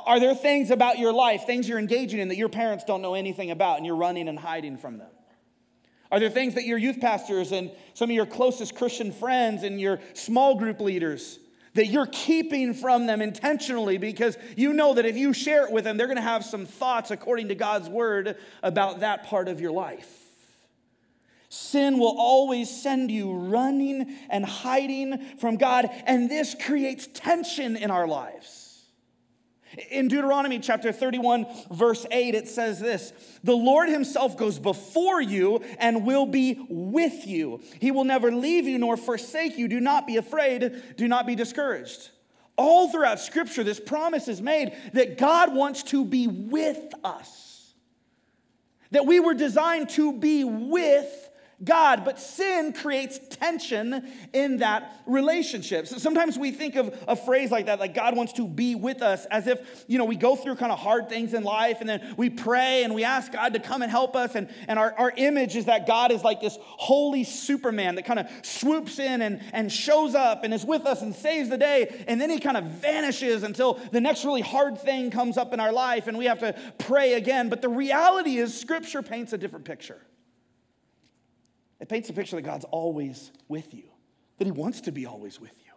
Are 0.06 0.20
there 0.20 0.36
things 0.36 0.72
about 0.72 1.00
your 1.00 1.14
life, 1.14 1.46
things 1.46 1.68
you're 1.68 1.80
engaging 1.80 2.20
in 2.20 2.28
that 2.28 2.38
your 2.38 2.50
parents 2.50 2.84
don't 2.84 3.02
know 3.02 3.14
anything 3.14 3.52
about 3.52 3.78
and 3.78 3.86
you're 3.86 3.96
running 3.96 4.28
and 4.28 4.38
hiding 4.38 4.78
from 4.78 4.98
them? 4.98 5.10
Are 6.12 6.20
there 6.20 6.30
things 6.30 6.56
that 6.56 6.66
your 6.66 6.78
youth 6.78 7.00
pastors 7.00 7.52
and 7.52 7.72
some 7.94 8.10
of 8.10 8.16
your 8.16 8.26
closest 8.26 8.76
Christian 8.76 9.12
friends 9.12 9.64
and 9.64 9.80
your 9.80 10.00
small 10.14 10.56
group 10.56 10.80
leaders 10.80 11.40
that 11.74 11.88
you're 11.88 12.08
keeping 12.08 12.74
from 12.74 13.08
them 13.08 13.22
intentionally 13.22 13.98
because 13.98 14.38
you 14.56 14.74
know 14.74 14.94
that 14.94 15.06
if 15.06 15.16
you 15.18 15.34
share 15.34 15.66
it 15.66 15.72
with 15.72 15.84
them, 15.84 15.98
they're 15.98 16.08
going 16.08 16.16
to 16.16 16.22
have 16.22 16.44
some 16.44 16.66
thoughts 16.66 17.12
according 17.12 17.50
to 17.50 17.56
God's 17.56 17.90
word 17.90 18.38
about 18.64 19.02
that 19.02 19.26
part 19.26 19.48
of 19.48 19.62
your 19.62 19.72
life? 19.72 20.12
Sin 21.50 21.98
will 21.98 22.16
always 22.18 22.70
send 22.70 23.10
you 23.10 23.34
running 23.34 24.18
and 24.30 24.46
hiding 24.46 25.38
from 25.38 25.56
God, 25.56 25.90
and 26.06 26.30
this 26.30 26.56
creates 26.60 27.08
tension 27.14 27.78
in 27.78 27.90
our 27.90 28.08
lives. 28.08 28.67
In 29.92 30.08
Deuteronomy 30.08 30.60
chapter 30.60 30.92
31, 30.92 31.46
verse 31.72 32.06
8, 32.10 32.34
it 32.36 32.48
says 32.48 32.80
this 32.80 33.14
The 33.44 33.56
Lord 33.56 33.90
himself 33.90 34.38
goes 34.38 34.60
before 34.60 35.22
you 35.22 35.64
and 35.78 36.06
will 36.06 36.26
be 36.26 36.66
with 36.70 37.28
you. 37.28 37.62
He 37.80 37.92
will 37.92 38.04
never 38.04 38.32
leave 38.32 38.68
you 38.68 38.80
nor 38.80 38.98
forsake 38.98 39.58
you. 39.58 39.68
Do 39.68 39.80
not 39.80 40.08
be 40.08 40.18
afraid, 40.18 40.96
do 40.98 41.08
not 41.08 41.28
be 41.28 41.36
discouraged. 41.36 42.10
All 42.56 42.90
throughout 42.90 43.20
Scripture, 43.20 43.64
this 43.64 43.80
promise 43.80 44.28
is 44.28 44.42
made 44.42 44.76
that 44.94 45.18
God 45.18 45.54
wants 45.54 45.84
to 45.84 46.04
be 46.04 46.28
with 46.28 46.94
us, 47.04 47.74
that 48.92 49.06
we 49.06 49.20
were 49.20 49.36
designed 49.36 49.90
to 49.92 50.12
be 50.12 50.44
with 50.44 51.30
God, 51.64 52.06
but 52.06 52.20
sin 52.20 52.72
creates 52.72 53.20
tension 53.32 54.08
in 54.32 54.58
that 54.58 55.02
relationship. 55.08 55.88
So 55.88 55.98
sometimes 55.98 56.38
we 56.38 56.52
think 56.52 56.76
of 56.76 56.96
a 57.08 57.16
phrase 57.16 57.50
like 57.50 57.66
that, 57.66 57.80
like 57.80 57.96
God 57.96 58.16
wants 58.16 58.34
to 58.34 58.48
be 58.48 58.76
with 58.76 59.02
us, 59.02 59.26
as 59.26 59.48
if, 59.48 59.86
you 59.88 59.98
know, 59.98 60.06
we 60.06 60.18
go 60.18 60.36
through 60.36 60.58
kind 60.58 60.72
of 60.72 60.78
hard 60.78 61.10
things 61.10 61.34
in 61.34 61.44
life 61.44 61.78
and 61.80 61.90
then 61.90 62.14
we 62.16 62.30
pray 62.30 62.84
and 62.84 62.94
we 62.94 63.04
ask 63.04 63.32
God 63.32 63.54
to 63.54 63.60
come 63.60 63.82
and 63.82 63.90
help 63.90 64.16
us. 64.16 64.36
And, 64.36 64.50
and 64.68 64.78
our, 64.78 64.94
our 65.00 65.12
image 65.18 65.56
is 65.56 65.66
that 65.66 65.88
God 65.88 66.12
is 66.12 66.24
like 66.24 66.42
this 66.42 66.60
holy 66.62 67.24
Superman 67.24 67.96
that 67.96 68.06
kind 68.06 68.20
of 68.20 68.28
swoops 68.44 69.00
in 69.00 69.24
and, 69.24 69.42
and 69.52 69.72
shows 69.72 70.14
up 70.14 70.44
and 70.44 70.54
is 70.54 70.64
with 70.64 70.86
us 70.86 71.02
and 71.02 71.16
saves 71.16 71.50
the 71.50 71.58
day. 71.58 72.04
And 72.08 72.22
then 72.22 72.30
he 72.30 72.38
kind 72.38 72.58
of 72.58 72.66
vanishes 72.66 73.42
until 73.42 73.80
the 73.92 74.02
next 74.02 74.26
really 74.26 74.42
hard 74.42 74.80
thing 74.80 75.10
comes 75.10 75.38
up 75.38 75.54
in 75.54 75.60
our 75.60 75.72
life 75.72 76.06
and 76.06 76.20
we 76.20 76.26
have 76.26 76.40
to 76.40 76.56
pray 76.78 77.14
again. 77.14 77.50
But 77.50 77.64
the 77.64 77.70
reality 77.70 78.38
is, 78.38 78.56
Scripture 78.56 79.02
paints 79.02 79.34
a 79.34 79.40
different 79.40 79.66
picture. 79.66 80.00
It 81.80 81.90
paints 81.90 82.10
a 82.10 82.14
picture 82.14 82.36
that 82.36 82.42
God's 82.42 82.66
always 82.66 83.32
with 83.48 83.74
you, 83.74 83.84
that 84.38 84.46
He 84.46 84.52
wants 84.52 84.82
to 84.82 84.92
be 84.92 85.06
always 85.06 85.40
with 85.40 85.58
you. 85.66 85.72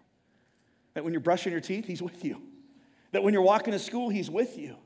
That 0.94 1.04
when 1.04 1.12
you're 1.12 1.20
brushing 1.20 1.52
your 1.52 1.60
teeth, 1.60 1.86
He's 1.86 2.02
with 2.02 2.24
you. 2.24 2.42
That 3.12 3.22
when 3.22 3.34
you're 3.34 3.42
walking 3.42 3.72
to 3.72 3.78
school, 3.78 4.08
He's 4.08 4.30
with 4.30 4.58
you. 4.58 4.76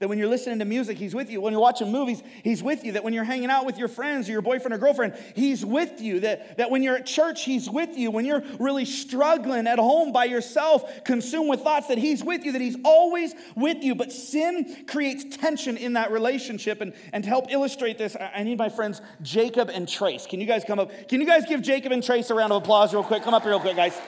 That 0.00 0.08
when 0.08 0.16
you're 0.16 0.28
listening 0.28 0.58
to 0.60 0.64
music, 0.64 0.96
He's 0.96 1.14
with 1.14 1.30
you. 1.30 1.42
When 1.42 1.52
you're 1.52 1.60
watching 1.60 1.92
movies, 1.92 2.22
He's 2.42 2.62
with 2.62 2.84
you. 2.84 2.92
That 2.92 3.04
when 3.04 3.12
you're 3.12 3.22
hanging 3.22 3.50
out 3.50 3.66
with 3.66 3.76
your 3.76 3.86
friends 3.86 4.30
or 4.30 4.32
your 4.32 4.40
boyfriend 4.40 4.72
or 4.72 4.78
girlfriend, 4.78 5.14
He's 5.36 5.62
with 5.62 6.00
you. 6.00 6.20
That, 6.20 6.56
that 6.56 6.70
when 6.70 6.82
you're 6.82 6.96
at 6.96 7.04
church, 7.04 7.44
He's 7.44 7.68
with 7.68 7.98
you. 7.98 8.10
When 8.10 8.24
you're 8.24 8.42
really 8.58 8.86
struggling 8.86 9.66
at 9.66 9.78
home 9.78 10.10
by 10.10 10.24
yourself, 10.24 11.04
consumed 11.04 11.50
with 11.50 11.60
thoughts, 11.60 11.88
that 11.88 11.98
He's 11.98 12.24
with 12.24 12.46
you, 12.46 12.52
that 12.52 12.62
He's 12.62 12.78
always 12.82 13.34
with 13.54 13.84
you. 13.84 13.94
But 13.94 14.10
sin 14.10 14.84
creates 14.88 15.36
tension 15.36 15.76
in 15.76 15.92
that 15.92 16.10
relationship. 16.10 16.80
And, 16.80 16.94
and 17.12 17.22
to 17.22 17.28
help 17.28 17.52
illustrate 17.52 17.98
this, 17.98 18.16
I 18.18 18.42
need 18.42 18.56
my 18.56 18.70
friends 18.70 19.02
Jacob 19.20 19.68
and 19.68 19.86
Trace. 19.86 20.26
Can 20.26 20.40
you 20.40 20.46
guys 20.46 20.64
come 20.64 20.78
up? 20.78 21.08
Can 21.08 21.20
you 21.20 21.26
guys 21.26 21.44
give 21.44 21.60
Jacob 21.60 21.92
and 21.92 22.02
Trace 22.02 22.30
a 22.30 22.34
round 22.34 22.52
of 22.52 22.62
applause 22.62 22.94
real 22.94 23.04
quick? 23.04 23.22
Come 23.22 23.34
up 23.34 23.42
here 23.42 23.50
real 23.50 23.60
quick, 23.60 23.76
guys. 23.76 24.00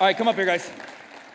All 0.00 0.08
right, 0.08 0.16
come 0.16 0.26
up 0.26 0.34
here, 0.34 0.46
guys. 0.46 0.68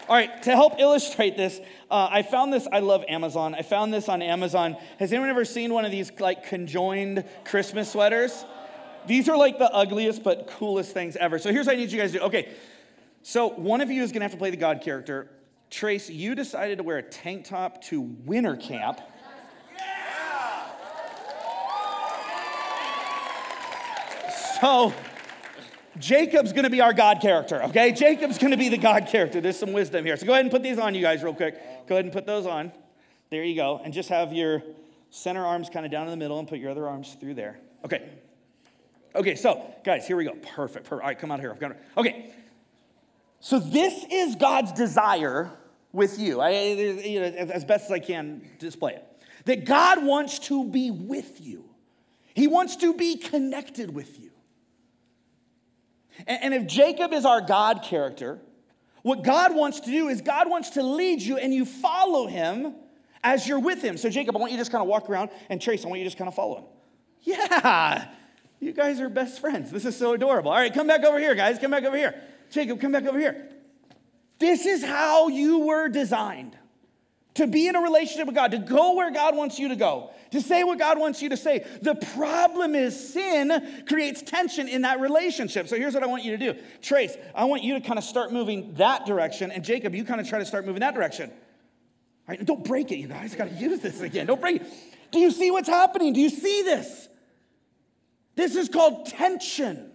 All 0.10 0.16
right, 0.16 0.42
to 0.44 0.52
help 0.52 0.80
illustrate 0.80 1.36
this, 1.36 1.60
uh, 1.92 2.08
I 2.10 2.22
found 2.22 2.54
this. 2.54 2.66
I 2.72 2.80
love 2.80 3.04
Amazon. 3.10 3.54
I 3.54 3.62
found 3.62 3.94
this 3.94 4.08
on 4.08 4.22
Amazon. 4.22 4.78
Has 5.00 5.12
anyone 5.12 5.30
ever 5.30 5.44
seen 5.44 5.74
one 5.74 5.84
of 5.84 5.92
these 5.92 6.12
like 6.20 6.48
conjoined 6.48 7.26
Christmas 7.44 7.92
sweaters? 7.92 8.46
These 9.06 9.28
are 9.28 9.36
like 9.36 9.58
the 9.60 9.70
ugliest 9.70 10.24
but 10.24 10.48
coolest 10.48 10.94
things 10.94 11.18
ever. 11.18 11.38
So 11.40 11.52
here's 11.52 11.68
what 11.68 11.76
I 11.76 11.80
need 11.80 11.92
you 11.92 12.00
guys 12.00 12.14
to 12.14 12.20
do. 12.20 12.24
Okay, 12.26 12.54
so 13.22 13.50
one 13.50 13.82
of 13.82 13.92
you 13.92 14.02
is 14.02 14.14
gonna 14.14 14.24
have 14.24 14.32
to 14.32 14.38
play 14.38 14.50
the 14.50 14.56
God 14.56 14.80
character. 14.82 15.30
Trace, 15.70 16.10
you 16.10 16.36
decided 16.36 16.78
to 16.78 16.86
wear 16.86 17.00
a 17.00 17.04
tank 17.04 17.44
top 17.44 17.84
to 17.86 18.00
winter 18.00 18.56
camp. 18.56 19.02
Yeah! 19.76 20.72
So 24.62 24.94
Jacob's 26.00 26.54
gonna 26.54 26.70
be 26.70 26.82
our 26.82 26.94
God 26.94 27.22
character, 27.22 27.64
okay? 27.64 27.92
Jacob's 27.92 28.38
gonna 28.38 28.58
be 28.58 28.70
the 28.70 28.78
God 28.78 29.08
character. 29.08 29.42
There's 29.42 29.58
some 29.58 29.74
wisdom 29.74 30.06
here. 30.06 30.18
So 30.18 30.26
go 30.26 30.34
ahead 30.34 30.46
and 30.46 30.52
put 30.52 30.64
these 30.64 30.80
on, 30.80 30.96
you 30.96 31.02
guys, 31.02 31.24
real 31.24 31.34
quick. 31.34 31.56
Go 31.88 31.96
ahead 31.96 32.06
and 32.06 32.14
put 32.14 32.26
those 32.26 32.46
on. 32.46 32.72
There 33.30 33.44
you 33.44 33.56
go. 33.56 33.82
And 33.84 33.94
just 33.94 34.10
have 34.10 34.34
your 34.34 34.64
center 35.10 35.46
arms 35.46 35.70
kind 35.70 35.86
of 35.86 35.92
down 35.92 36.06
in 36.06 36.12
the 36.12 36.18
middle 36.18 36.40
and 36.40 36.48
put 36.48 36.60
your 36.60 36.72
other 36.72 36.88
arms 36.88 37.16
through 37.20 37.34
there. 37.34 37.60
Okay. 37.84 38.10
Okay, 39.16 39.36
so 39.36 39.74
guys, 39.84 40.06
here 40.06 40.16
we 40.16 40.26
go. 40.26 40.34
Perfect. 40.34 40.86
perfect. 40.86 40.92
All 40.92 41.00
right, 41.00 41.18
come 41.18 41.32
out 41.32 41.40
here. 41.40 41.56
Okay. 41.98 42.34
So 43.40 43.60
this 43.60 44.06
is 44.12 44.36
God's 44.36 44.72
desire 44.74 45.52
with 45.92 46.20
you. 46.20 46.42
I, 46.42 46.52
you 46.52 47.20
know, 47.20 47.26
as 47.26 47.66
best 47.66 47.86
as 47.86 47.92
I 47.92 48.00
can 48.00 48.42
display 48.60 48.94
it. 48.94 49.04
That 49.46 49.66
God 49.66 50.04
wants 50.04 50.40
to 50.40 50.66
be 50.66 50.92
with 50.92 51.40
you. 51.42 51.66
He 52.34 52.48
wants 52.48 52.76
to 52.78 52.94
be 52.94 53.16
connected 53.16 53.94
with 53.94 54.20
you. 54.20 54.32
And 56.26 56.54
if 56.54 56.66
Jacob 56.66 57.14
is 57.14 57.26
our 57.26 57.42
God 57.42 57.84
character, 57.84 58.40
what 59.04 59.24
God 59.24 59.56
wants 59.56 59.82
to 59.82 59.92
do 59.92 60.08
is 60.08 60.22
God 60.22 60.50
wants 60.50 60.72
to 60.72 60.84
lead 60.84 61.22
you 61.22 61.38
and 61.38 61.54
you 61.54 61.66
follow 61.66 62.28
him 62.28 62.74
as 63.24 63.48
you're 63.48 63.60
with 63.60 63.82
him. 63.82 63.98
So, 63.98 64.10
Jacob, 64.10 64.36
I 64.36 64.40
want 64.40 64.52
you 64.52 64.58
to 64.58 64.62
just 64.62 64.72
kind 64.72 64.82
of 64.82 64.88
walk 64.88 65.10
around, 65.10 65.30
and 65.50 65.62
Trace, 65.62 65.86
I 65.86 65.88
want 65.88 66.00
you 66.00 66.06
to 66.06 66.10
just 66.10 66.18
kind 66.18 66.28
of 66.28 66.36
follow 66.36 66.58
him. 66.58 66.66
Yeah, 67.22 68.08
you 68.60 68.72
guys 68.74 69.00
are 69.02 69.10
best 69.10 69.40
friends. 69.40 69.70
This 69.70 69.86
is 69.86 69.98
so 69.98 70.14
adorable. 70.14 70.52
All 70.52 70.58
right, 70.58 70.74
come 70.74 70.88
back 70.88 71.04
over 71.04 71.20
here, 71.20 71.36
guys. 71.36 71.60
Come 71.60 71.72
back 71.72 71.84
over 71.84 71.98
here. 71.98 72.22
Jacob, 72.50 72.80
come 72.80 72.92
back 72.92 73.06
over 73.06 73.20
here. 73.20 73.50
This 74.40 74.66
is 74.66 74.84
how 74.84 75.28
you 75.28 75.60
were 75.60 75.90
designed 75.90 76.58
to 77.38 77.48
be 77.48 77.68
in 77.68 77.76
a 77.76 77.82
relationship 77.82 78.28
with 78.28 78.36
God, 78.36 78.52
to 78.52 78.58
go 78.58 78.94
where 78.96 79.12
God 79.12 79.36
wants 79.36 79.58
you 79.58 79.70
to 79.70 79.76
go, 79.76 80.12
to 80.32 80.42
say 80.42 80.64
what 80.64 80.78
God 80.78 81.00
wants 81.00 81.22
you 81.22 81.30
to 81.30 81.38
say. 81.38 81.66
The 81.82 81.96
problem 81.96 82.76
is 82.76 83.14
sin 83.14 83.84
creates 83.88 84.22
tension 84.22 84.68
in 84.68 84.82
that 84.82 85.00
relationship. 85.00 85.68
So 85.68 85.78
here's 85.78 85.94
what 85.94 86.04
I 86.04 86.08
want 86.08 86.24
you 86.24 86.38
to 86.38 86.54
do 86.54 86.60
Trace, 86.82 87.16
I 87.34 87.46
want 87.46 87.64
you 87.64 87.76
to 87.76 87.82
kind 87.82 87.98
of 87.98 88.04
start 88.04 88.34
moving 88.34 88.74
that 88.76 89.06
direction, 89.06 89.52
and 89.52 89.64
Jacob, 89.64 89.96
you 89.96 90.04
kind 90.04 90.20
of 90.20 90.28
try 90.28 90.40
to 90.40 90.46
start 90.46 90.66
moving 90.66 90.82
that 90.82 90.94
direction. 90.94 91.30
All 91.30 92.36
right, 92.36 92.44
don't 92.44 92.64
break 92.64 92.92
it, 92.92 92.98
you 92.98 93.08
guys. 93.08 93.34
Got 93.36 93.50
to 93.50 93.56
use 93.56 93.80
this 93.80 94.02
again. 94.02 94.26
Don't 94.26 94.42
break 94.42 94.62
it. 94.62 94.68
Do 95.12 95.20
you 95.20 95.32
see 95.32 95.50
what's 95.52 95.70
happening? 95.70 96.14
Do 96.14 96.20
you 96.20 96.30
see 96.30 96.64
this? 96.64 97.08
This 98.36 98.56
is 98.56 98.68
called 98.68 99.06
tension. 99.06 99.92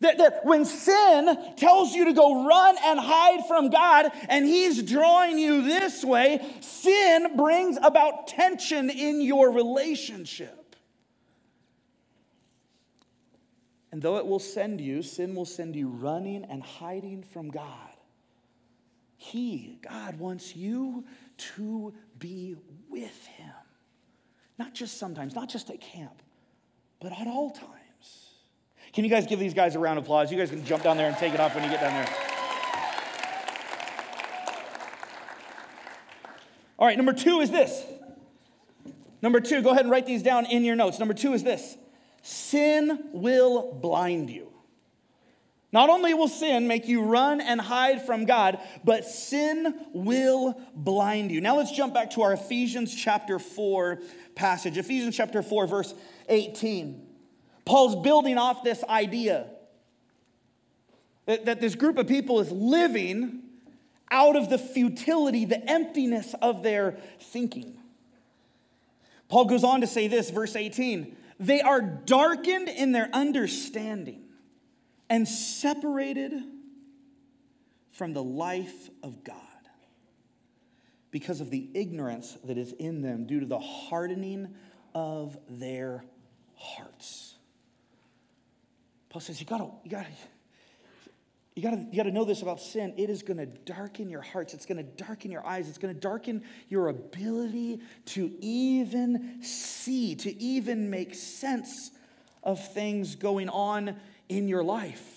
That, 0.00 0.16
that 0.16 0.46
when 0.46 0.64
sin 0.64 1.54
tells 1.56 1.94
you 1.94 2.06
to 2.06 2.12
go 2.14 2.46
run 2.46 2.76
and 2.82 2.98
hide 2.98 3.46
from 3.46 3.68
God 3.68 4.10
and 4.28 4.46
He's 4.46 4.82
drawing 4.82 5.38
you 5.38 5.62
this 5.62 6.02
way, 6.02 6.40
sin 6.60 7.36
brings 7.36 7.76
about 7.82 8.26
tension 8.26 8.88
in 8.88 9.20
your 9.20 9.50
relationship. 9.50 10.56
And 13.92 14.00
though 14.00 14.16
it 14.16 14.26
will 14.26 14.38
send 14.38 14.80
you, 14.80 15.02
sin 15.02 15.34
will 15.34 15.44
send 15.44 15.76
you 15.76 15.88
running 15.88 16.44
and 16.44 16.62
hiding 16.62 17.22
from 17.22 17.50
God. 17.50 17.90
He, 19.16 19.80
God, 19.82 20.18
wants 20.18 20.56
you 20.56 21.04
to 21.56 21.92
be 22.18 22.56
with 22.88 23.26
Him. 23.26 23.52
Not 24.58 24.72
just 24.72 24.96
sometimes, 24.96 25.34
not 25.34 25.50
just 25.50 25.68
at 25.68 25.80
camp, 25.80 26.22
but 27.00 27.12
at 27.12 27.26
all 27.26 27.50
times. 27.50 27.79
Can 28.92 29.04
you 29.04 29.10
guys 29.10 29.26
give 29.26 29.38
these 29.38 29.54
guys 29.54 29.76
a 29.76 29.78
round 29.78 29.98
of 29.98 30.04
applause? 30.04 30.32
You 30.32 30.38
guys 30.38 30.50
can 30.50 30.64
jump 30.64 30.82
down 30.82 30.96
there 30.96 31.08
and 31.08 31.16
take 31.16 31.32
it 31.32 31.40
off 31.40 31.54
when 31.54 31.64
you 31.64 31.70
get 31.70 31.80
down 31.80 31.92
there. 31.92 32.16
All 36.78 36.86
right, 36.86 36.96
number 36.96 37.12
two 37.12 37.40
is 37.40 37.50
this. 37.50 37.84
Number 39.22 39.40
two, 39.40 39.62
go 39.62 39.70
ahead 39.70 39.82
and 39.82 39.90
write 39.90 40.06
these 40.06 40.22
down 40.22 40.46
in 40.46 40.64
your 40.64 40.76
notes. 40.76 40.98
Number 40.98 41.14
two 41.14 41.34
is 41.34 41.42
this 41.42 41.76
sin 42.22 43.10
will 43.12 43.72
blind 43.74 44.30
you. 44.30 44.48
Not 45.72 45.88
only 45.88 46.14
will 46.14 46.28
sin 46.28 46.66
make 46.66 46.88
you 46.88 47.02
run 47.02 47.40
and 47.40 47.60
hide 47.60 48.04
from 48.04 48.24
God, 48.24 48.58
but 48.82 49.04
sin 49.04 49.72
will 49.92 50.60
blind 50.74 51.30
you. 51.30 51.40
Now 51.40 51.58
let's 51.58 51.70
jump 51.70 51.94
back 51.94 52.10
to 52.12 52.22
our 52.22 52.32
Ephesians 52.32 52.92
chapter 52.92 53.38
4 53.38 54.00
passage. 54.34 54.78
Ephesians 54.78 55.16
chapter 55.16 55.42
4, 55.42 55.66
verse 55.68 55.94
18. 56.28 57.09
Paul's 57.70 57.94
building 58.02 58.36
off 58.36 58.64
this 58.64 58.82
idea 58.88 59.46
that, 61.26 61.44
that 61.44 61.60
this 61.60 61.76
group 61.76 61.98
of 61.98 62.08
people 62.08 62.40
is 62.40 62.50
living 62.50 63.44
out 64.10 64.34
of 64.34 64.50
the 64.50 64.58
futility, 64.58 65.44
the 65.44 65.70
emptiness 65.70 66.34
of 66.42 66.64
their 66.64 66.98
thinking. 67.20 67.78
Paul 69.28 69.44
goes 69.44 69.62
on 69.62 69.82
to 69.82 69.86
say 69.86 70.08
this, 70.08 70.30
verse 70.30 70.56
18 70.56 71.16
they 71.38 71.60
are 71.60 71.80
darkened 71.80 72.68
in 72.68 72.90
their 72.90 73.08
understanding 73.12 74.24
and 75.08 75.28
separated 75.28 76.42
from 77.92 78.14
the 78.14 78.22
life 78.22 78.90
of 79.04 79.22
God 79.22 79.36
because 81.12 81.40
of 81.40 81.50
the 81.50 81.68
ignorance 81.74 82.36
that 82.42 82.58
is 82.58 82.72
in 82.72 83.00
them 83.00 83.26
due 83.26 83.38
to 83.38 83.46
the 83.46 83.60
hardening 83.60 84.56
of 84.92 85.38
their 85.48 86.04
hearts. 86.56 87.29
Paul 89.10 89.20
says, 89.20 89.40
you 89.40 89.46
gotta, 89.46 89.68
you 89.84 89.90
gotta, 89.90 90.08
you 91.56 91.62
gotta, 91.62 91.84
you 91.90 91.96
gotta 91.96 92.12
know 92.12 92.24
this 92.24 92.42
about 92.42 92.60
sin. 92.60 92.94
It 92.96 93.10
is 93.10 93.22
gonna 93.22 93.46
darken 93.46 94.08
your 94.08 94.22
hearts, 94.22 94.54
it's 94.54 94.66
gonna 94.66 94.84
darken 94.84 95.32
your 95.32 95.44
eyes, 95.44 95.68
it's 95.68 95.78
gonna 95.78 95.92
darken 95.92 96.42
your 96.68 96.88
ability 96.88 97.80
to 98.06 98.32
even 98.40 99.42
see, 99.42 100.14
to 100.14 100.40
even 100.40 100.88
make 100.90 101.14
sense 101.14 101.90
of 102.44 102.72
things 102.72 103.16
going 103.16 103.48
on 103.48 103.96
in 104.28 104.46
your 104.48 104.62
life. 104.62 105.16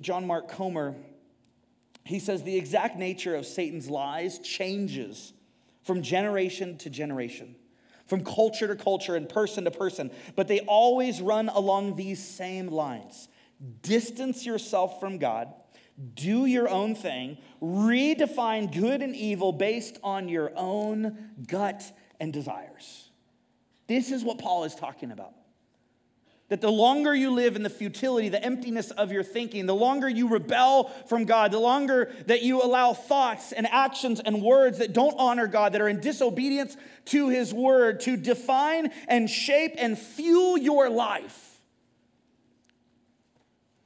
John 0.00 0.26
Mark 0.26 0.48
Comer, 0.48 0.94
he 2.04 2.18
says 2.18 2.42
the 2.42 2.56
exact 2.56 2.96
nature 2.96 3.34
of 3.36 3.46
Satan's 3.46 3.88
lies 3.88 4.40
changes 4.40 5.32
from 5.82 6.02
generation 6.02 6.76
to 6.78 6.90
generation 6.90 7.54
from 8.10 8.24
culture 8.24 8.66
to 8.66 8.74
culture 8.74 9.14
and 9.14 9.28
person 9.28 9.64
to 9.64 9.70
person, 9.70 10.10
but 10.34 10.48
they 10.48 10.58
always 10.60 11.22
run 11.22 11.48
along 11.48 11.94
these 11.94 12.22
same 12.22 12.66
lines 12.66 13.28
distance 13.82 14.46
yourself 14.46 14.98
from 15.00 15.18
God, 15.18 15.52
do 16.14 16.46
your 16.46 16.68
own 16.68 16.94
thing, 16.94 17.36
redefine 17.62 18.74
good 18.74 19.02
and 19.02 19.14
evil 19.14 19.52
based 19.52 19.98
on 20.02 20.30
your 20.30 20.50
own 20.56 21.30
gut 21.46 21.84
and 22.18 22.32
desires. 22.32 23.10
This 23.86 24.10
is 24.10 24.24
what 24.24 24.38
Paul 24.38 24.64
is 24.64 24.74
talking 24.74 25.12
about. 25.12 25.34
That 26.50 26.60
the 26.60 26.70
longer 26.70 27.14
you 27.14 27.30
live 27.30 27.56
in 27.56 27.62
the 27.62 27.70
futility, 27.70 28.28
the 28.28 28.44
emptiness 28.44 28.90
of 28.90 29.12
your 29.12 29.22
thinking, 29.22 29.66
the 29.66 29.74
longer 29.74 30.08
you 30.08 30.28
rebel 30.28 30.90
from 31.06 31.24
God, 31.24 31.52
the 31.52 31.60
longer 31.60 32.12
that 32.26 32.42
you 32.42 32.60
allow 32.60 32.92
thoughts 32.92 33.52
and 33.52 33.66
actions 33.68 34.20
and 34.20 34.42
words 34.42 34.78
that 34.78 34.92
don't 34.92 35.14
honor 35.16 35.46
God, 35.46 35.72
that 35.72 35.80
are 35.80 35.88
in 35.88 36.00
disobedience 36.00 36.76
to 37.06 37.28
His 37.28 37.54
word, 37.54 38.00
to 38.00 38.16
define 38.16 38.90
and 39.06 39.30
shape 39.30 39.74
and 39.78 39.96
fuel 39.98 40.58
your 40.58 40.90
life, 40.90 41.60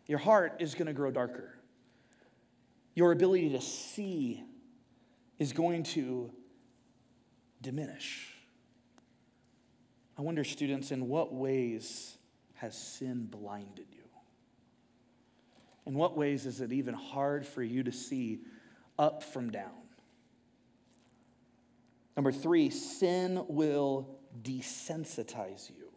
your 0.06 0.18
heart 0.18 0.56
is 0.60 0.74
going 0.74 0.86
to 0.86 0.92
grow 0.92 1.10
darker. 1.10 1.54
Your 2.94 3.12
ability 3.12 3.50
to 3.50 3.60
see 3.60 4.42
is 5.38 5.52
going 5.52 5.82
to 5.82 6.30
diminish. 7.60 8.34
I 10.16 10.22
wonder, 10.22 10.44
students, 10.44 10.90
in 10.90 11.08
what 11.08 11.34
ways 11.34 12.16
has 12.54 12.76
sin 12.76 13.26
blinded 13.30 13.86
you? 13.92 14.02
In 15.86 15.94
what 15.94 16.16
ways 16.16 16.46
is 16.46 16.60
it 16.60 16.72
even 16.72 16.94
hard 16.94 17.46
for 17.46 17.62
you 17.62 17.82
to 17.82 17.92
see 17.92 18.40
up 18.98 19.22
from 19.22 19.50
down? 19.50 19.70
Number 22.16 22.32
three, 22.32 22.70
sin 22.70 23.44
will 23.48 24.18
desensitize 24.42 25.68
you. 25.70 25.90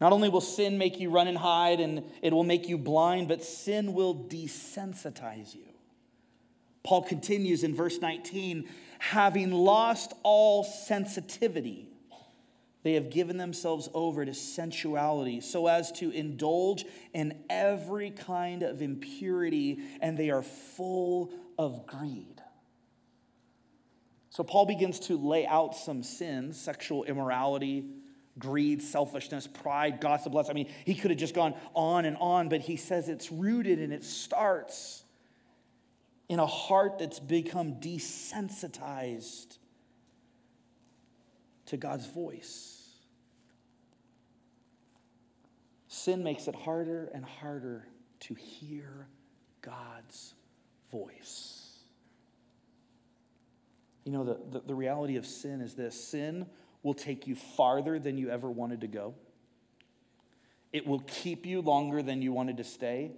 Not 0.00 0.12
only 0.12 0.28
will 0.28 0.40
sin 0.40 0.78
make 0.78 1.00
you 1.00 1.10
run 1.10 1.26
and 1.26 1.36
hide 1.36 1.80
and 1.80 2.04
it 2.22 2.32
will 2.32 2.44
make 2.44 2.68
you 2.68 2.78
blind, 2.78 3.26
but 3.26 3.42
sin 3.42 3.94
will 3.94 4.14
desensitize 4.14 5.54
you. 5.54 5.64
Paul 6.84 7.02
continues 7.02 7.64
in 7.64 7.74
verse 7.74 7.98
19 8.00 8.68
having 9.00 9.52
lost 9.52 10.12
all 10.22 10.64
sensitivity 10.64 11.87
they 12.82 12.94
have 12.94 13.10
given 13.10 13.36
themselves 13.36 13.88
over 13.92 14.24
to 14.24 14.34
sensuality 14.34 15.40
so 15.40 15.66
as 15.66 15.90
to 15.92 16.10
indulge 16.10 16.84
in 17.12 17.42
every 17.50 18.10
kind 18.10 18.62
of 18.62 18.82
impurity, 18.82 19.80
and 20.00 20.16
they 20.16 20.30
are 20.30 20.42
full 20.42 21.32
of 21.58 21.86
greed. 21.86 22.40
So, 24.30 24.44
Paul 24.44 24.66
begins 24.66 25.00
to 25.00 25.16
lay 25.16 25.46
out 25.46 25.74
some 25.74 26.04
sins 26.04 26.60
sexual 26.60 27.02
immorality, 27.04 27.84
greed, 28.38 28.80
selfishness, 28.80 29.48
pride, 29.48 30.00
gossip, 30.00 30.32
lust. 30.32 30.48
I 30.48 30.52
mean, 30.52 30.70
he 30.84 30.94
could 30.94 31.10
have 31.10 31.18
just 31.18 31.34
gone 31.34 31.54
on 31.74 32.04
and 32.04 32.16
on, 32.18 32.48
but 32.48 32.60
he 32.60 32.76
says 32.76 33.08
it's 33.08 33.32
rooted 33.32 33.80
and 33.80 33.92
it 33.92 34.04
starts 34.04 35.02
in 36.28 36.38
a 36.38 36.46
heart 36.46 36.98
that's 36.98 37.18
become 37.18 37.74
desensitized 37.80 39.58
to 41.68 41.76
God's 41.76 42.06
voice. 42.06 42.78
Sin 45.86 46.22
makes 46.22 46.48
it 46.48 46.54
harder 46.54 47.10
and 47.14 47.24
harder 47.24 47.86
to 48.20 48.34
hear 48.34 49.06
God's 49.62 50.34
voice. 50.90 51.72
You 54.04 54.12
know, 54.12 54.24
the, 54.24 54.38
the, 54.50 54.60
the, 54.68 54.74
reality 54.74 55.16
of 55.16 55.26
sin 55.26 55.60
is 55.60 55.74
this 55.74 56.02
sin 56.02 56.46
will 56.82 56.94
take 56.94 57.26
you 57.26 57.34
farther 57.34 57.98
than 57.98 58.16
you 58.16 58.30
ever 58.30 58.50
wanted 58.50 58.80
to 58.80 58.86
go, 58.86 59.14
it 60.72 60.86
will 60.86 61.00
keep 61.00 61.44
you 61.44 61.60
longer 61.60 62.02
than 62.02 62.22
you 62.22 62.32
wanted 62.32 62.56
to 62.58 62.64
stay, 62.64 63.12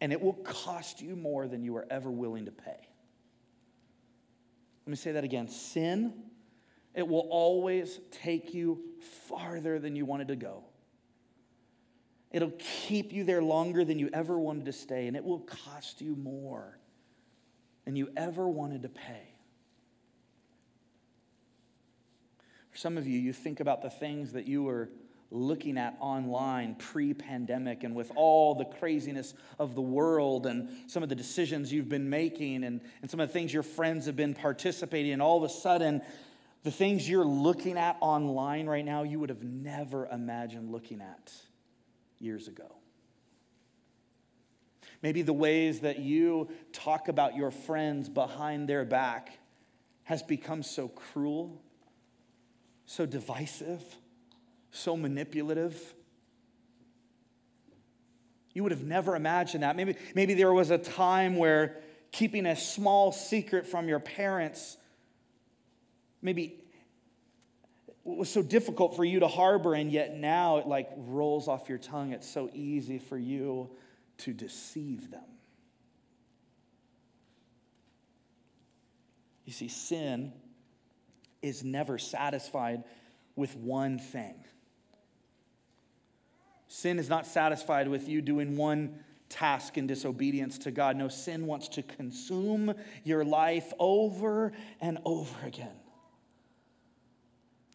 and 0.00 0.12
it 0.12 0.20
will 0.20 0.32
cost 0.32 1.00
you 1.00 1.14
more 1.14 1.46
than 1.46 1.62
you 1.62 1.72
were 1.72 1.86
ever 1.90 2.10
willing 2.10 2.46
to 2.46 2.50
pay. 2.50 2.88
Let 4.84 4.90
me 4.90 4.96
say 4.96 5.12
that 5.12 5.22
again 5.22 5.48
sin 5.48 6.12
it 6.94 7.06
will 7.06 7.26
always 7.30 8.00
take 8.10 8.52
you 8.52 8.80
farther 9.28 9.78
than 9.78 9.96
you 9.96 10.04
wanted 10.04 10.28
to 10.28 10.36
go. 10.36 10.64
It'll 12.30 12.52
keep 12.58 13.12
you 13.12 13.24
there 13.24 13.42
longer 13.42 13.84
than 13.84 13.98
you 13.98 14.08
ever 14.12 14.38
wanted 14.38 14.64
to 14.66 14.72
stay, 14.72 15.06
and 15.06 15.16
it 15.16 15.24
will 15.24 15.40
cost 15.40 16.00
you 16.00 16.16
more 16.16 16.78
than 17.84 17.96
you 17.96 18.10
ever 18.16 18.48
wanted 18.48 18.82
to 18.82 18.88
pay. 18.88 19.34
For 22.70 22.78
some 22.78 22.96
of 22.96 23.06
you, 23.06 23.18
you 23.18 23.34
think 23.34 23.60
about 23.60 23.82
the 23.82 23.90
things 23.90 24.32
that 24.32 24.46
you 24.46 24.62
were 24.62 24.88
looking 25.30 25.78
at 25.78 25.96
online 25.98 26.74
pre 26.74 27.12
pandemic 27.14 27.84
and 27.84 27.94
with 27.94 28.12
all 28.14 28.54
the 28.54 28.64
craziness 28.64 29.34
of 29.58 29.74
the 29.74 29.82
world 29.82 30.46
and 30.46 30.68
some 30.86 31.02
of 31.02 31.08
the 31.08 31.14
decisions 31.14 31.72
you've 31.72 31.88
been 31.88 32.08
making 32.08 32.64
and, 32.64 32.80
and 33.00 33.10
some 33.10 33.20
of 33.20 33.28
the 33.28 33.32
things 33.32 33.52
your 33.52 33.62
friends 33.62 34.06
have 34.06 34.16
been 34.16 34.34
participating 34.34 35.12
in, 35.12 35.20
all 35.20 35.42
of 35.42 35.50
a 35.50 35.52
sudden, 35.52 36.00
the 36.62 36.70
things 36.70 37.08
you're 37.08 37.24
looking 37.24 37.76
at 37.76 37.96
online 38.00 38.66
right 38.66 38.84
now, 38.84 39.02
you 39.02 39.18
would 39.18 39.30
have 39.30 39.42
never 39.42 40.06
imagined 40.06 40.70
looking 40.70 41.00
at 41.00 41.32
years 42.18 42.48
ago. 42.48 42.76
Maybe 45.02 45.22
the 45.22 45.32
ways 45.32 45.80
that 45.80 45.98
you 45.98 46.48
talk 46.72 47.08
about 47.08 47.34
your 47.34 47.50
friends 47.50 48.08
behind 48.08 48.68
their 48.68 48.84
back 48.84 49.38
has 50.04 50.22
become 50.22 50.62
so 50.62 50.86
cruel, 50.88 51.60
so 52.86 53.06
divisive 53.06 53.82
so 54.72 54.96
manipulative. 54.96 55.94
You 58.54 58.62
would 58.64 58.72
have 58.72 58.84
never 58.84 59.14
imagined 59.14 59.62
that. 59.62 59.76
Maybe, 59.76 59.96
maybe 60.14 60.34
there 60.34 60.52
was 60.52 60.70
a 60.70 60.78
time 60.78 61.36
where 61.36 61.76
keeping 62.10 62.46
a 62.46 62.56
small 62.56 63.12
secret 63.12 63.66
from 63.66 63.88
your 63.88 64.00
parents 64.00 64.76
maybe 66.22 66.58
was 68.04 68.30
so 68.30 68.42
difficult 68.42 68.96
for 68.96 69.04
you 69.04 69.20
to 69.20 69.28
harbor, 69.28 69.74
and 69.74 69.90
yet 69.90 70.16
now 70.16 70.58
it 70.58 70.66
like 70.66 70.90
rolls 70.96 71.48
off 71.48 71.68
your 71.68 71.78
tongue. 71.78 72.12
It's 72.12 72.28
so 72.28 72.50
easy 72.52 72.98
for 72.98 73.18
you 73.18 73.70
to 74.18 74.32
deceive 74.32 75.10
them. 75.10 75.22
You 79.44 79.52
see, 79.52 79.68
sin 79.68 80.32
is 81.42 81.64
never 81.64 81.98
satisfied 81.98 82.84
with 83.36 83.56
one 83.56 83.98
thing. 83.98 84.34
Sin 86.68 86.98
is 86.98 87.08
not 87.08 87.26
satisfied 87.26 87.88
with 87.88 88.08
you 88.08 88.22
doing 88.22 88.56
one 88.56 89.00
task 89.28 89.76
in 89.76 89.86
disobedience 89.86 90.58
to 90.58 90.70
God. 90.70 90.96
No, 90.96 91.08
sin 91.08 91.46
wants 91.46 91.68
to 91.68 91.82
consume 91.82 92.74
your 93.04 93.24
life 93.24 93.72
over 93.78 94.52
and 94.80 94.98
over 95.04 95.46
again. 95.46 95.81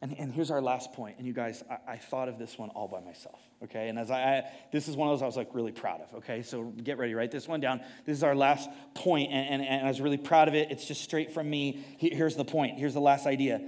And, 0.02 0.16
and 0.20 0.32
here's 0.32 0.52
our 0.52 0.62
last 0.62 0.94
point. 0.94 1.18
And 1.18 1.26
you 1.26 1.34
guys, 1.34 1.64
I, 1.70 1.94
I 1.94 1.98
thought 1.98 2.30
of 2.30 2.38
this 2.38 2.58
one 2.58 2.70
all 2.70 2.88
by 2.88 3.00
myself, 3.00 3.40
okay? 3.64 3.90
And 3.90 3.98
as 3.98 4.12
I, 4.12 4.22
I, 4.22 4.44
this 4.72 4.88
is 4.88 4.96
one 4.96 5.10
of 5.10 5.14
those 5.14 5.24
I 5.24 5.26
was 5.26 5.38
like 5.38 5.50
really 5.54 5.72
proud 5.72 6.02
of, 6.02 6.14
okay? 6.20 6.44
So 6.44 6.66
get 6.66 6.98
ready, 6.98 7.16
write 7.16 7.32
this 7.32 7.48
one 7.48 7.60
down. 7.60 7.82
This 8.06 8.18
is 8.18 8.24
our 8.24 8.36
last 8.36 8.70
point, 8.94 9.32
and, 9.32 9.62
and, 9.62 9.68
and 9.68 9.86
I 9.86 9.88
was 9.88 10.00
really 10.00 10.18
proud 10.18 10.48
of 10.48 10.54
it. 10.54 10.70
It's 10.70 10.86
just 10.86 11.02
straight 11.02 11.32
from 11.32 11.50
me. 11.50 11.84
Here's 11.98 12.36
the 12.36 12.46
point. 12.46 12.78
Here's 12.78 12.94
the 12.94 13.02
last 13.02 13.26
idea. 13.26 13.62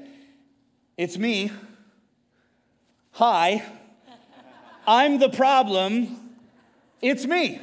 It's 0.98 1.18
me. 1.18 1.52
Hi 3.14 3.66
I'm 4.90 5.20
the 5.20 5.30
problem, 5.30 6.18
it's 7.00 7.24
me. 7.24 7.62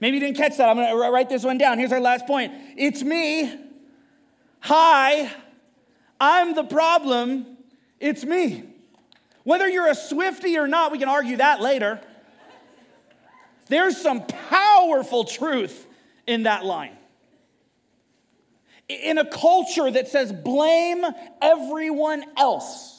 Maybe 0.00 0.18
you 0.18 0.20
didn't 0.20 0.36
catch 0.36 0.56
that. 0.58 0.68
I'm 0.68 0.76
to 0.76 1.10
write 1.10 1.28
this 1.28 1.42
one 1.42 1.58
down. 1.58 1.78
Here's 1.78 1.90
our 1.90 2.00
last 2.00 2.28
point 2.28 2.52
it's 2.76 3.02
me. 3.02 3.52
Hi, 4.60 5.32
I'm 6.20 6.54
the 6.54 6.64
problem, 6.64 7.58
it's 8.00 8.24
me. 8.24 8.64
Whether 9.44 9.68
you're 9.68 9.88
a 9.88 9.94
Swifty 9.94 10.58
or 10.58 10.66
not, 10.66 10.92
we 10.92 10.98
can 10.98 11.08
argue 11.08 11.36
that 11.38 11.60
later. 11.60 12.00
There's 13.68 13.96
some 13.96 14.26
powerful 14.26 15.24
truth 15.24 15.86
in 16.26 16.44
that 16.44 16.64
line. 16.64 16.96
In 18.88 19.18
a 19.18 19.24
culture 19.24 19.90
that 19.90 20.08
says 20.08 20.32
blame 20.32 21.04
everyone 21.40 22.24
else 22.36 22.98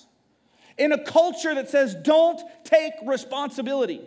in 0.80 0.94
a 0.94 0.98
culture 0.98 1.54
that 1.54 1.70
says 1.70 1.94
don't 1.94 2.42
take 2.64 2.94
responsibility. 3.06 4.02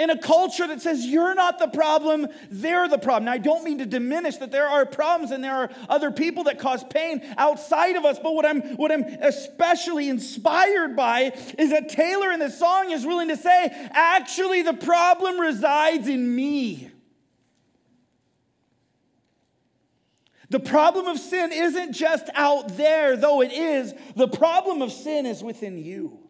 In 0.00 0.08
a 0.08 0.16
culture 0.16 0.66
that 0.66 0.80
says 0.80 1.04
you're 1.04 1.34
not 1.34 1.58
the 1.58 1.68
problem, 1.68 2.26
they're 2.50 2.88
the 2.88 2.96
problem. 2.96 3.26
Now, 3.26 3.32
I 3.32 3.38
don't 3.38 3.62
mean 3.64 3.76
to 3.80 3.84
diminish 3.84 4.38
that 4.38 4.50
there 4.50 4.66
are 4.66 4.86
problems 4.86 5.30
and 5.30 5.44
there 5.44 5.54
are 5.54 5.70
other 5.90 6.10
people 6.10 6.44
that 6.44 6.58
cause 6.58 6.82
pain 6.84 7.20
outside 7.36 7.96
of 7.96 8.06
us, 8.06 8.18
but 8.18 8.34
what 8.34 8.46
I'm, 8.46 8.62
what 8.76 8.90
I'm 8.90 9.02
especially 9.02 10.08
inspired 10.08 10.96
by 10.96 11.32
is 11.58 11.68
that 11.68 11.90
Taylor 11.90 12.32
in 12.32 12.40
this 12.40 12.58
song 12.58 12.90
is 12.92 13.04
willing 13.04 13.28
to 13.28 13.36
say, 13.36 13.68
actually, 13.92 14.62
the 14.62 14.72
problem 14.72 15.38
resides 15.38 16.08
in 16.08 16.34
me. 16.34 16.90
The 20.48 20.60
problem 20.60 21.08
of 21.08 21.18
sin 21.18 21.52
isn't 21.52 21.92
just 21.92 22.30
out 22.34 22.78
there, 22.78 23.18
though 23.18 23.42
it 23.42 23.52
is. 23.52 23.92
The 24.16 24.28
problem 24.28 24.80
of 24.80 24.92
sin 24.92 25.26
is 25.26 25.42
within 25.42 25.76
you, 25.76 26.20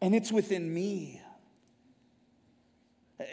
and 0.00 0.14
it's 0.14 0.30
within 0.30 0.72
me. 0.72 1.19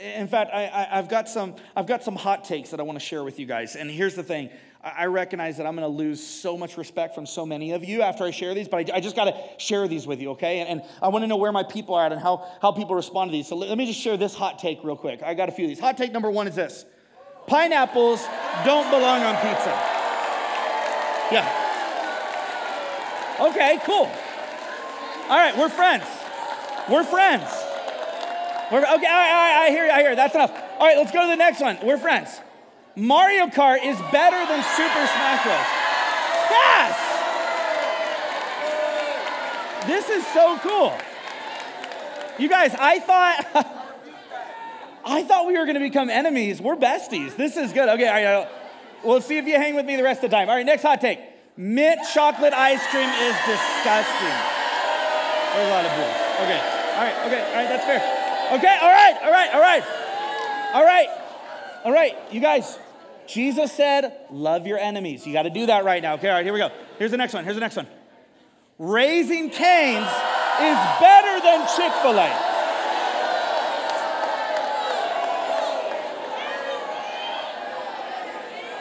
In 0.02 0.28
fact, 0.28 0.52
I, 0.54 0.88
have 0.91 1.08
got 1.08 1.30
some, 1.30 1.56
I've 1.76 1.88
got 1.88 2.04
some 2.04 2.15
hot 2.15 2.43
takes 2.43 2.71
that 2.71 2.80
I 2.80 2.84
want 2.84 3.00
to 3.00 3.06
share 3.06 3.23
with 3.23 3.39
you 3.39 3.45
guys. 3.45 3.76
And 3.76 3.89
here's 3.89 4.15
the 4.15 4.23
thing 4.23 4.50
I 4.84 5.06
recognize 5.06 5.58
that 5.58 5.65
I'm 5.65 5.76
going 5.76 5.89
to 5.89 5.95
lose 5.97 6.26
so 6.26 6.58
much 6.58 6.78
respect 6.78 7.15
from 7.15 7.26
so 7.26 7.45
many 7.45 7.71
of 7.71 7.84
you 7.84 8.02
after 8.02 8.23
I 8.23 8.32
share 8.32 8.54
these, 8.54 8.67
but 8.67 8.89
I, 8.89 8.97
I 8.97 9.00
just 9.00 9.15
got 9.15 9.26
to 9.26 9.36
share 9.58 9.88
these 9.88 10.06
with 10.06 10.21
you, 10.21 10.32
okay? 10.32 10.60
And, 10.60 10.69
and, 10.69 10.89
I 11.02 11.08
want 11.08 11.23
to 11.23 11.28
know 11.28 11.38
where 11.38 11.52
my 11.52 11.63
people 11.63 11.95
are 11.95 12.06
at 12.06 12.12
and 12.12 12.21
how, 12.21 12.47
how 12.62 12.71
people 12.71 12.95
respond 12.95 13.32
to 13.32 13.38
these. 13.38 13.47
So 13.47 13.56
let, 13.56 13.69
let 13.69 13.78
me 13.78 13.86
just 13.86 14.00
share 14.00 14.17
this 14.17 14.36
hot 14.36 14.60
take 14.60 14.84
real 14.84 14.95
quick. 14.95 15.23
I 15.23 15.34
got 15.34 15.50
a 15.50 15.52
few 15.52 15.65
of 15.65 15.69
these. 15.69 15.80
Hot 15.80 15.97
take 15.97 16.12
number 16.12 16.30
one 16.30 16.47
is 16.47 16.56
this 16.56 16.86
Pineapples 17.47 18.26
don't 18.65 18.89
belong 18.89 19.23
on 19.23 19.36
pizza. 19.36 19.71
Yeah. 21.32 21.63
Okay, 23.39 23.80
cool. 23.86 24.10
All 25.30 25.38
right, 25.38 25.56
we're 25.58 25.69
friends. 25.69 26.06
We're 26.89 27.04
friends. 27.04 27.67
We're, 28.72 28.80
okay, 28.80 28.92
all 28.92 29.00
right, 29.00 29.66
I 29.66 29.70
hear 29.70 29.86
you, 29.86 29.92
I 29.92 30.02
hear 30.02 30.10
you. 30.10 30.16
That's 30.16 30.36
enough. 30.36 30.52
All 30.52 30.86
right, 30.86 30.98
let's 30.98 31.12
go 31.12 31.22
to 31.22 31.28
the 31.28 31.38
next 31.38 31.62
one. 31.62 31.78
We're 31.84 31.98
friends. 31.98 32.42
Mario 32.98 33.48
Kart 33.48 33.86
is 33.86 33.98
better 34.12 34.38
than 34.52 34.64
Super 34.76 35.08
Smash 35.08 35.44
Bros. 35.44 35.68
Yes! 36.52 37.08
This 39.88 40.10
is 40.10 40.28
so 40.28 40.58
cool. 40.60 40.94
You 42.38 42.50
guys, 42.50 42.76
I 42.78 43.00
thought. 43.00 43.46
I 45.06 45.24
thought 45.24 45.48
we 45.48 45.58
were 45.58 45.66
to 45.66 45.80
become 45.80 46.10
enemies. 46.10 46.62
We're 46.62 46.76
besties. 46.76 47.38
This 47.38 47.56
is 47.56 47.72
good. 47.72 47.88
Okay, 47.88 48.08
all 48.08 48.42
right. 48.42 48.50
We'll 49.04 49.22
see 49.22 49.38
if 49.38 49.46
you 49.46 49.56
hang 49.56 49.76
with 49.76 49.86
me 49.86 49.96
the 49.96 50.04
rest 50.04 50.24
of 50.24 50.30
the 50.30 50.36
time. 50.36 50.50
All 50.50 50.56
right, 50.56 50.66
next 50.66 50.82
hot 50.82 51.00
take. 51.00 51.20
Mint 51.56 52.02
chocolate 52.14 52.54
ice 52.54 52.86
cream 52.88 53.08
is 53.08 53.36
disgusting. 53.48 54.38
There's 55.54 55.68
a 55.68 55.72
lot 55.72 55.86
of 55.86 55.92
boos. 55.96 56.18
Okay. 56.44 56.60
All 56.60 57.04
right. 57.04 57.26
Okay. 57.28 57.40
All 57.40 57.56
right. 57.56 57.70
That's 57.70 57.86
fair. 57.86 58.17
Okay. 58.52 58.78
All 58.82 58.92
right. 58.92 59.18
All 59.24 59.32
right. 59.32 59.54
All 59.54 59.62
right. 59.62 59.84
All 60.74 60.86
right. 60.86 61.08
All 61.84 61.92
right. 61.92 62.16
You 62.32 62.40
guys, 62.40 62.80
Jesus 63.28 63.74
said, 63.74 64.14
love 64.32 64.66
your 64.66 64.78
enemies. 64.78 65.28
You 65.28 65.34
got 65.34 65.44
to 65.44 65.50
do 65.50 65.66
that 65.66 65.84
right 65.84 66.02
now. 66.02 66.14
Okay. 66.14 66.30
All 66.30 66.36
right. 66.36 66.46
Here 66.46 66.54
we 66.54 66.60
go. 66.60 66.70
Here's 66.98 67.12
the 67.12 67.18
next 67.18 67.34
one. 67.34 67.44
Here's 67.44 67.58
the 67.58 67.62
next 67.62 67.76
one. 67.76 67.88
Raising 68.80 69.50
Cane's 69.50 70.08
is 70.08 70.78
better 71.00 71.42
than 71.44 71.68
Chick 71.76 71.92
fil 72.02 72.18
A. 72.18 72.54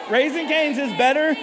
Raising 0.09 0.47
Cane's 0.47 0.77
is 0.77 0.97
better 0.97 1.35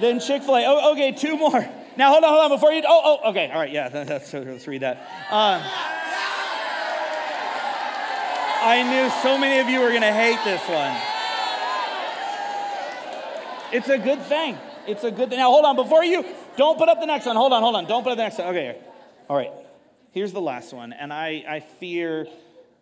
than 0.00 0.18
Chick 0.18 0.42
fil 0.42 0.56
A. 0.56 0.64
Oh, 0.66 0.92
okay, 0.92 1.12
two 1.12 1.36
more. 1.36 1.68
Now, 1.96 2.10
hold 2.10 2.24
on, 2.24 2.30
hold 2.30 2.44
on. 2.44 2.50
Before 2.50 2.72
you. 2.72 2.82
Oh, 2.86 3.20
oh, 3.22 3.30
okay. 3.30 3.50
All 3.50 3.60
right, 3.60 3.70
yeah, 3.70 3.88
that's, 3.88 4.32
let's 4.34 4.66
read 4.66 4.82
that. 4.82 5.08
Um, 5.30 5.62
I 8.66 8.82
knew 8.82 9.08
so 9.22 9.38
many 9.38 9.60
of 9.60 9.68
you 9.68 9.78
were 9.78 9.90
going 9.90 10.02
to 10.02 10.12
hate 10.12 10.42
this 10.42 10.60
one. 10.68 10.96
It's 13.72 13.88
a 13.88 13.96
good 13.96 14.20
thing. 14.22 14.58
It's 14.88 15.04
a 15.04 15.12
good 15.12 15.28
thing. 15.28 15.38
Now, 15.38 15.50
hold 15.50 15.64
on. 15.64 15.76
Before 15.76 16.02
you. 16.02 16.24
Don't 16.56 16.76
put 16.76 16.88
up 16.88 16.98
the 16.98 17.06
next 17.06 17.26
one. 17.26 17.36
Hold 17.36 17.52
on, 17.52 17.62
hold 17.62 17.76
on. 17.76 17.86
Don't 17.86 18.02
put 18.02 18.10
up 18.10 18.18
the 18.18 18.24
next 18.24 18.38
one. 18.38 18.48
Okay. 18.48 18.76
All 19.28 19.36
right. 19.36 19.52
Here's 20.10 20.32
the 20.32 20.40
last 20.40 20.72
one. 20.72 20.92
And 20.92 21.12
I, 21.12 21.44
I 21.48 21.60
fear 21.60 22.26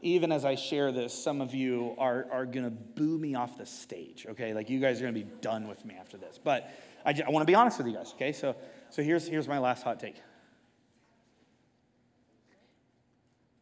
even 0.01 0.33
as 0.33 0.47
I 0.47 0.55
share 0.55 0.91
this, 0.91 1.13
some 1.13 1.43
of 1.43 1.55
you 1.55 1.95
are, 1.99 2.27
are 2.31 2.47
going 2.47 2.65
to 2.65 2.71
boo 2.71 3.19
me 3.19 3.35
off 3.35 3.59
the 3.59 3.67
stage, 3.67 4.27
okay? 4.31 4.55
Like 4.55 4.71
you 4.71 4.79
guys 4.79 5.01
are 5.01 5.05
going 5.05 5.15
to 5.15 5.21
be 5.21 5.31
done 5.41 5.67
with 5.67 5.85
me 5.85 5.97
after 5.99 6.17
this. 6.17 6.39
But 6.43 6.71
I, 7.05 7.15
I 7.27 7.31
want 7.31 7.43
to 7.43 7.51
be 7.51 7.55
honest 7.55 7.79
with 7.79 7.89
you 7.89 7.95
guys, 7.95 8.13
okay? 8.15 8.33
So, 8.33 8.55
so 8.91 9.03
here's, 9.03 9.27
here's 9.27 9.49
my 9.49 9.59
last 9.59 9.83
hot 9.83 10.01
take. 10.01 10.17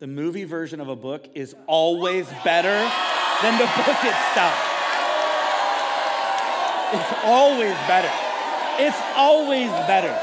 The 0.02 0.08
movie 0.08 0.42
version 0.42 0.80
of 0.80 0.88
a 0.88 0.96
book 0.96 1.28
is 1.32 1.54
always 1.68 2.26
better 2.42 2.74
than 3.40 3.56
the 3.56 3.66
book 3.66 4.02
itself. 4.02 4.58
It's 6.92 7.22
always 7.22 7.76
better. 7.86 8.10
It's 8.82 9.00
always 9.14 9.70
better. 9.86 10.18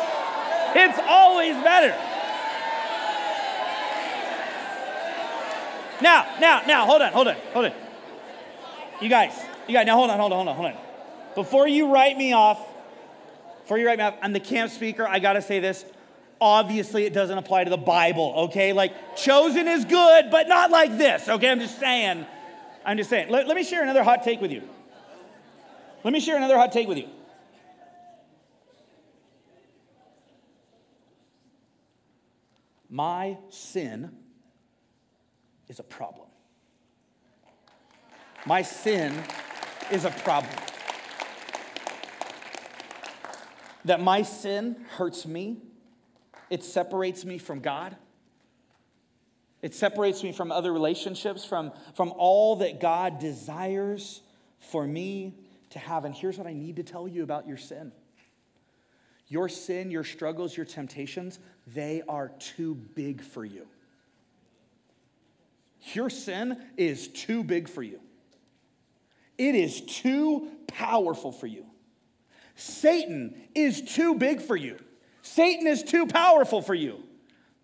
It's 0.78 1.00
always 1.08 1.54
better. 1.64 1.96
Now, 6.02 6.28
now, 6.42 6.62
now, 6.68 6.86
hold 6.86 7.02
on, 7.02 7.14
hold 7.14 7.28
on, 7.30 7.36
hold 7.54 7.66
on. 7.68 7.74
You 9.00 9.08
guys, 9.08 9.32
you 9.66 9.74
guys, 9.76 9.86
now 9.86 9.96
hold 9.96 10.10
on, 10.10 10.20
hold 10.20 10.34
on, 10.34 10.46
hold 10.46 10.50
on, 10.50 10.56
hold 10.58 10.72
on. 10.74 10.78
Before 11.36 11.70
you 11.70 11.94
write 11.94 12.18
me 12.18 12.34
off, 12.34 12.60
before 13.62 13.78
you 13.78 13.88
write 13.88 14.00
me 14.00 14.04
off, 14.04 14.16
I'm 14.22 14.34
the 14.34 14.42
camp 14.42 14.72
speaker. 14.72 15.08
I 15.08 15.20
gotta 15.20 15.42
say 15.42 15.62
this. 15.62 15.86
Obviously, 16.42 17.06
it 17.06 17.14
doesn't 17.14 17.38
apply 17.38 17.66
to 17.66 17.70
the 17.70 17.78
Bible, 17.78 18.34
okay? 18.38 18.72
Like, 18.72 19.18
chosen 19.18 19.68
is 19.68 19.84
good, 19.84 20.32
but 20.32 20.48
not 20.48 20.72
like 20.72 20.98
this, 20.98 21.28
okay? 21.28 21.50
I'm 21.50 21.60
just 21.60 21.80
saying. 21.80 22.26
I'm 22.86 22.98
just 22.98 23.10
saying. 23.10 23.30
Let, 23.30 23.48
let 23.48 23.58
me 23.58 23.64
share 23.64 23.84
another 23.84 24.04
hot 24.04 24.24
take 24.24 24.40
with 24.40 24.52
you. 24.52 24.64
Let 26.04 26.14
me 26.14 26.20
share 26.20 26.38
another 26.38 26.58
hot 26.58 26.72
take 26.72 26.88
with 26.88 26.98
you. 26.98 27.10
My 32.90 33.38
sin 33.50 34.12
is 35.68 35.80
a 35.80 35.84
problem. 35.84 36.28
My 38.46 38.62
sin 38.62 39.14
is 39.92 40.06
a 40.06 40.10
problem. 40.10 40.56
That 43.86 44.02
my 44.02 44.24
sin 44.24 44.86
hurts 44.96 45.26
me, 45.28 45.58
it 46.50 46.64
separates 46.64 47.26
me 47.26 47.38
from 47.38 47.60
God. 47.60 47.96
It 49.62 49.76
separates 49.76 50.24
me 50.24 50.32
from 50.32 50.52
other 50.52 50.72
relationships, 50.72 51.44
from, 51.44 51.72
from 51.94 52.14
all 52.18 52.58
that 52.58 52.80
God 52.80 53.20
desires 53.20 54.22
for 54.60 54.86
me 54.88 55.34
to 55.72 55.80
have. 55.80 56.06
And 56.06 56.16
here's 56.16 56.38
what 56.38 56.48
I 56.48 56.54
need 56.54 56.78
to 56.78 56.84
tell 56.84 57.08
you 57.08 57.24
about 57.24 57.48
your 57.48 57.58
sin 57.58 57.92
your 59.32 59.48
sin, 59.48 59.92
your 59.92 60.04
struggles, 60.04 60.58
your 60.58 60.66
temptations, 60.66 61.38
they 61.68 62.02
are 62.08 62.32
too 62.40 62.74
big 62.74 63.22
for 63.22 63.46
you. 63.46 63.68
Your 65.94 66.10
sin 66.10 66.60
is 66.78 67.08
too 67.08 67.44
big 67.44 67.70
for 67.70 67.84
you. 67.84 68.00
It 69.38 69.54
is 69.54 69.82
too 69.82 70.50
powerful 70.68 71.32
for 71.32 71.46
you. 71.46 71.66
Satan 72.56 73.36
is 73.54 73.82
too 73.82 74.16
big 74.16 74.42
for 74.42 74.56
you. 74.56 74.80
Satan 75.22 75.68
is 75.68 75.84
too 75.84 76.06
powerful 76.08 76.62
for 76.62 76.74
you, 76.74 77.04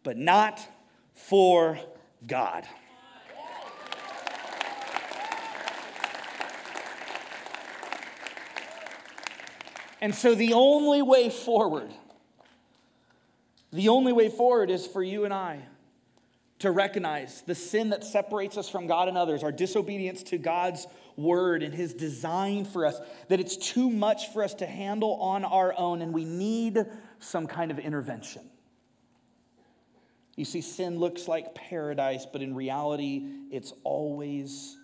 but 0.04 0.18
not 0.18 0.65
for 1.13 1.80
God. 2.28 2.65
And 10.02 10.13
so 10.13 10.36
the 10.36 10.54
only 10.54 11.02
way 11.02 11.30
forward, 11.30 11.91
the 13.72 13.89
only 13.89 14.13
way 14.13 14.30
forward 14.30 14.70
is 14.70 14.86
for 14.86 15.02
you 15.02 15.26
and 15.26 15.34
I 15.34 15.62
to 16.60 16.72
recognize 16.72 17.41
the 17.41 17.56
sin 17.56 17.89
that 17.89 18.04
separates 18.04 18.58
us 18.58 18.70
from 18.70 18.88
God 18.88 19.08
and 19.08 19.18
others, 19.18 19.44
our 19.44 19.52
disobedience 19.52 20.24
to 20.24 20.38
God's 20.38 20.88
word 21.18 21.63
and 21.63 21.74
his 21.74 21.94
design 21.94 22.65
for 22.65 22.86
us, 22.86 23.00
that 23.30 23.39
it's 23.39 23.58
too 23.58 23.89
much 23.89 24.32
for 24.32 24.44
us 24.44 24.54
to 24.56 24.65
handle 24.65 25.15
on 25.15 25.44
our 25.44 25.74
own 25.78 26.02
and 26.02 26.13
we 26.13 26.24
need 26.24 26.86
some 27.19 27.47
kind 27.47 27.71
of 27.71 27.80
intervention. 27.80 28.49
You 30.36 30.45
see, 30.45 30.62
sin 30.62 30.99
looks 30.99 31.28
like 31.28 31.56
paradise, 31.56 32.25
but 32.32 32.41
in 32.41 32.56
reality, 32.56 33.25
it's 33.51 33.71
always 33.84 34.78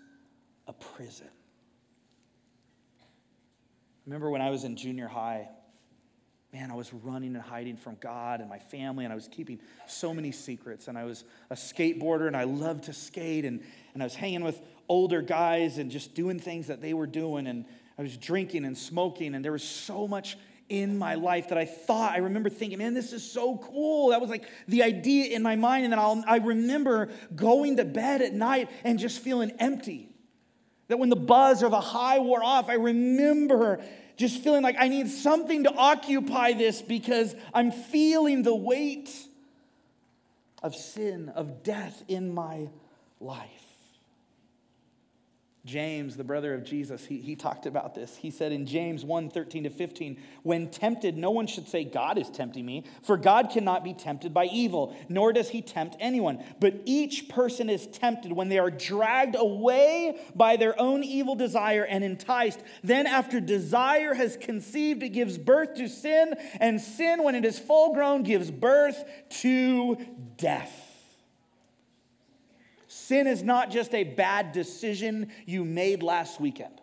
a 0.68 0.74
prison. 0.74 1.28
Remember 4.06 4.30
when 4.30 4.42
I 4.42 4.50
was 4.50 4.64
in 4.64 4.78
junior 4.78 5.08
high? 5.08 5.50
Man, 6.54 6.72
I 6.72 6.76
was 6.76 6.94
running 6.94 7.36
and 7.36 7.44
hiding 7.44 7.78
from 7.78 7.96
God 7.96 8.40
and 8.40 8.50
my 8.50 8.60
family, 8.60 9.06
and 9.06 9.12
I 9.12 9.16
was 9.16 9.28
keeping 9.28 9.60
so 9.88 10.14
many 10.14 10.32
secrets. 10.32 10.88
And 10.88 10.98
I 10.98 11.04
was 11.04 11.24
a 11.50 11.56
skateboarder, 11.56 12.28
and 12.28 12.36
I 12.36 12.46
loved 12.46 12.86
to 12.86 12.94
skate, 12.94 13.46
and, 13.46 13.62
and 13.94 14.02
I 14.02 14.06
was 14.06 14.16
hanging 14.16 14.44
with 14.44 14.62
older 14.90 15.22
guys 15.22 15.78
and 15.78 15.92
just 15.92 16.14
doing 16.14 16.40
things 16.40 16.68
that 16.68 16.82
they 16.82 16.94
were 16.94 17.08
doing. 17.08 17.48
And 17.48 17.66
I 17.98 18.02
was 18.02 18.18
drinking 18.18 18.66
and 18.66 18.78
smoking, 18.78 19.36
and 19.36 19.44
there 19.44 19.52
was 19.52 19.64
so 19.64 20.08
much 20.08 20.38
in 20.72 20.98
my 20.98 21.16
life 21.16 21.50
that 21.50 21.58
I 21.58 21.66
thought, 21.66 22.14
I 22.14 22.20
remember 22.20 22.50
thinking, 22.50 22.78
man, 22.78 22.94
this 22.94 23.12
is 23.12 23.30
so 23.30 23.58
cool. 23.58 24.12
That 24.12 24.22
was 24.22 24.30
like 24.30 24.46
the 24.70 24.84
idea 24.84 25.36
in 25.36 25.44
my 25.44 25.58
mind. 25.58 25.84
And 25.84 25.92
then 25.92 26.00
I'll, 26.00 26.24
I 26.26 26.38
remember 26.38 27.10
going 27.36 27.76
to 27.76 27.84
bed 27.84 28.22
at 28.22 28.34
night 28.34 28.70
and 28.86 28.98
just 28.98 29.20
feeling 29.20 29.52
empty. 29.60 30.08
That 30.88 30.98
when 30.98 31.10
the 31.10 31.18
buzz 31.18 31.62
or 31.62 31.70
the 31.70 31.82
high 31.82 32.20
wore 32.20 32.42
off, 32.42 32.70
I 32.70 32.76
remember 32.76 33.84
just 34.16 34.42
feeling 34.42 34.64
like 34.64 34.78
I 34.80 34.88
need 34.88 35.10
something 35.10 35.66
to 35.66 35.74
occupy 35.74 36.54
this 36.54 36.82
because 36.82 37.36
I'm 37.54 37.74
feeling 37.74 38.44
the 38.44 38.56
weight 38.56 39.10
of 40.64 40.74
sin, 40.74 41.28
of 41.36 41.64
death 41.64 42.02
in 42.08 42.34
my 42.34 42.70
life. 43.20 43.61
James, 45.64 46.18
the 46.18 46.24
brother 46.24 46.56
of 46.56 46.64
Jesus, 46.64 47.06
he, 47.06 47.20
he 47.20 47.36
talked 47.36 47.68
about 47.68 47.94
this. 47.94 48.16
He 48.16 48.32
said 48.32 48.52
in 48.52 48.66
James 48.66 49.06
1 49.06 49.30
13 49.30 49.66
to 49.66 49.70
15, 49.70 50.20
when 50.42 50.72
tempted, 50.72 51.16
no 51.16 51.30
one 51.30 51.46
should 51.46 51.68
say, 51.68 51.84
God 51.84 52.18
is 52.18 52.32
tempting 52.32 52.66
me, 52.66 52.84
for 53.04 53.16
God 53.16 53.52
cannot 53.52 53.84
be 53.84 53.94
tempted 53.94 54.34
by 54.34 54.46
evil, 54.46 54.96
nor 55.08 55.32
does 55.32 55.50
he 55.50 55.62
tempt 55.62 55.96
anyone. 56.00 56.44
But 56.60 56.82
each 56.86 57.30
person 57.30 57.70
is 57.70 57.86
tempted 57.86 58.32
when 58.32 58.50
they 58.50 58.58
are 58.58 58.72
dragged 58.72 59.36
away 59.38 60.20
by 60.34 60.58
their 60.58 60.80
own 60.82 61.04
evil 61.04 61.36
desire 61.36 61.84
and 61.84 62.04
enticed. 62.04 62.62
Then, 62.84 63.06
after 63.06 63.40
desire 63.40 64.16
has 64.16 64.38
conceived, 64.38 65.04
it 65.04 65.10
gives 65.10 65.38
birth 65.38 65.76
to 65.76 65.88
sin, 65.88 66.34
and 66.60 66.82
sin, 66.82 67.22
when 67.24 67.36
it 67.36 67.46
is 67.46 67.60
full 67.60 67.94
grown, 67.94 68.24
gives 68.24 68.50
birth 68.50 69.04
to 69.42 69.96
death. 70.38 70.81
Sin 73.12 73.28
is 73.28 73.44
not 73.44 73.72
just 73.72 73.94
a 73.94 74.06
bad 74.06 74.54
decision 74.54 75.34
you 75.46 75.66
made 75.66 76.02
last 76.02 76.40
weekend. 76.40 76.80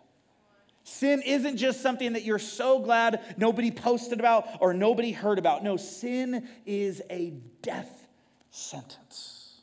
Sin 0.83 1.23
isn't 1.25 1.57
just 1.57 1.81
something 1.81 2.13
that 2.13 2.23
you're 2.23 2.37
so 2.37 2.77
glad 2.77 3.33
nobody 3.35 3.71
posted 3.71 4.19
about 4.19 4.45
or 4.61 4.71
nobody 4.71 5.11
heard 5.11 5.39
about. 5.39 5.63
No, 5.63 5.75
sin 5.75 6.47
is 6.67 7.01
a 7.09 7.31
death 7.63 8.05
sentence. 8.51 9.61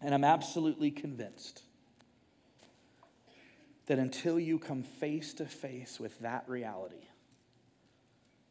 And 0.00 0.14
I'm 0.14 0.22
absolutely 0.22 0.92
convinced 0.92 1.64
that 3.86 3.98
until 3.98 4.38
you 4.38 4.60
come 4.60 4.84
face 4.84 5.34
to 5.34 5.46
face 5.46 5.98
with 5.98 6.16
that 6.20 6.48
reality, 6.48 7.08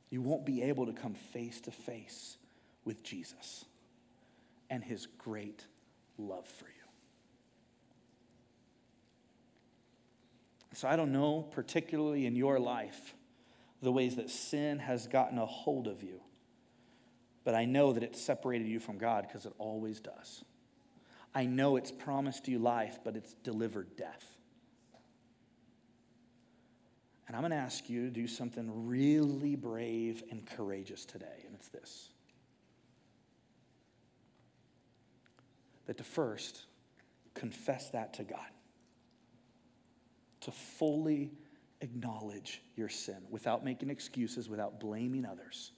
you 0.09 0.21
won't 0.21 0.45
be 0.45 0.63
able 0.63 0.85
to 0.87 0.91
come 0.91 1.13
face 1.13 1.61
to 1.61 1.71
face 1.71 2.35
with 2.83 3.03
Jesus 3.03 3.63
and 4.69 4.83
his 4.83 5.07
great 5.17 5.65
love 6.17 6.47
for 6.47 6.65
you. 6.65 6.71
So 10.73 10.87
I 10.87 10.95
don't 10.95 11.11
know, 11.11 11.41
particularly 11.51 12.25
in 12.25 12.35
your 12.35 12.59
life, 12.59 13.15
the 13.81 13.91
ways 13.91 14.15
that 14.17 14.29
sin 14.29 14.79
has 14.79 15.07
gotten 15.07 15.37
a 15.37 15.45
hold 15.45 15.87
of 15.87 16.03
you, 16.03 16.21
but 17.43 17.55
I 17.55 17.65
know 17.65 17.93
that 17.93 18.03
it's 18.03 18.21
separated 18.21 18.67
you 18.67 18.79
from 18.79 18.97
God 18.97 19.25
because 19.27 19.45
it 19.45 19.53
always 19.57 19.99
does. 19.99 20.43
I 21.33 21.45
know 21.45 21.75
it's 21.75 21.91
promised 21.91 22.47
you 22.47 22.59
life, 22.59 22.99
but 23.03 23.15
it's 23.15 23.33
delivered 23.43 23.95
death. 23.95 24.25
And 27.27 27.35
I'm 27.35 27.43
going 27.43 27.51
to 27.51 27.57
ask 27.57 27.89
you 27.89 28.05
to 28.05 28.11
do 28.11 28.27
something 28.27 28.87
really 28.87 29.55
brave 29.55 30.23
and 30.31 30.45
courageous 30.45 31.05
today, 31.05 31.43
and 31.45 31.53
it's 31.55 31.69
this. 31.69 32.09
That 35.89 35.97
to 35.97 36.03
first 36.03 36.67
confess 37.33 37.89
that 37.89 38.13
to 38.13 38.23
God, 38.23 38.51
to 40.41 40.51
fully 40.51 41.31
acknowledge 41.81 42.61
your 42.75 42.89
sin 42.89 43.17
without 43.31 43.65
making 43.65 43.89
excuses, 43.89 44.47
without 44.47 44.79
blaming 44.79 45.25
others, 45.25 45.71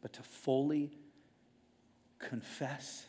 but 0.00 0.14
to 0.14 0.22
fully 0.22 0.90
confess, 2.18 3.04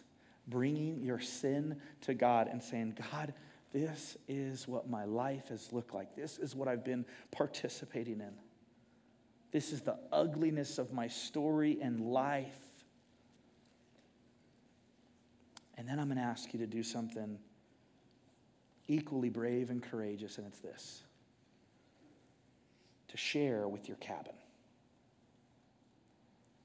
bringing 0.49 1.01
your 1.01 1.21
sin 1.21 1.79
to 2.01 2.13
God 2.13 2.49
and 2.51 2.61
saying, 2.61 2.97
God, 3.13 3.33
this 3.71 4.17
is 4.27 4.67
what 4.67 4.89
my 4.89 5.05
life 5.05 5.47
has 5.47 5.71
looked 5.71 5.93
like. 5.93 6.13
This 6.13 6.39
is 6.39 6.57
what 6.57 6.67
I've 6.67 6.83
been 6.83 7.05
participating 7.31 8.19
in. 8.19 8.33
This 9.53 9.71
is 9.71 9.79
the 9.79 9.97
ugliness 10.11 10.77
of 10.77 10.91
my 10.91 11.07
story 11.07 11.77
and 11.81 12.01
life. 12.01 12.66
And 15.77 15.87
then 15.87 15.99
I'm 15.99 16.07
going 16.07 16.17
to 16.17 16.23
ask 16.23 16.53
you 16.53 16.59
to 16.59 16.67
do 16.67 16.81
something 16.81 17.37
equally 18.87 19.29
brave 19.29 19.69
and 19.69 19.81
courageous, 19.81 20.37
and 20.37 20.47
it's 20.47 20.59
this 20.59 21.03
to 23.09 23.15
share 23.15 23.67
with 23.67 23.87
your 23.87 23.97
cabin. 23.97 24.33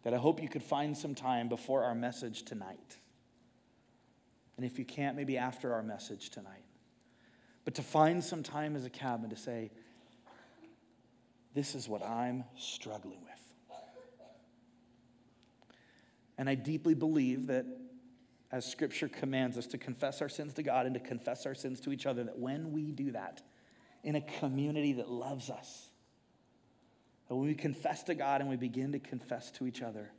That 0.02 0.12
I 0.12 0.16
hope 0.16 0.42
you 0.42 0.48
could 0.48 0.62
find 0.62 0.96
some 0.96 1.14
time 1.14 1.48
before 1.48 1.84
our 1.84 1.94
message 1.94 2.42
tonight. 2.42 2.96
And 4.56 4.66
if 4.66 4.76
you 4.78 4.84
can't, 4.84 5.16
maybe 5.16 5.38
after 5.38 5.72
our 5.72 5.82
message 5.82 6.30
tonight. 6.30 6.64
But 7.64 7.74
to 7.76 7.82
find 7.82 8.24
some 8.24 8.42
time 8.42 8.74
as 8.74 8.84
a 8.84 8.90
cabin 8.90 9.30
to 9.30 9.36
say, 9.36 9.70
this 11.54 11.76
is 11.76 11.88
what 11.88 12.02
I'm 12.02 12.42
struggling 12.56 13.20
with. 13.22 13.78
And 16.38 16.48
I 16.48 16.56
deeply 16.56 16.94
believe 16.94 17.46
that 17.46 17.66
as 18.52 18.70
scripture 18.70 19.08
commands 19.08 19.56
us 19.56 19.66
to 19.68 19.78
confess 19.78 20.20
our 20.20 20.28
sins 20.28 20.52
to 20.54 20.62
God 20.62 20.84
and 20.84 20.94
to 20.94 21.00
confess 21.00 21.46
our 21.46 21.54
sins 21.54 21.80
to 21.80 21.92
each 21.92 22.04
other, 22.04 22.22
that 22.24 22.38
when 22.38 22.72
we 22.72 22.92
do 22.92 23.12
that 23.12 23.40
in 24.04 24.14
a 24.14 24.20
community 24.20 24.92
that 24.94 25.08
loves 25.08 25.48
us, 25.48 25.88
that 27.28 27.34
when 27.34 27.48
we 27.48 27.54
confess 27.54 28.02
to 28.04 28.14
God 28.14 28.42
and 28.42 28.50
we 28.50 28.56
begin 28.56 28.92
to 28.92 28.98
confess 28.98 29.50
to 29.52 29.66
each 29.66 29.80
other, 29.80 30.10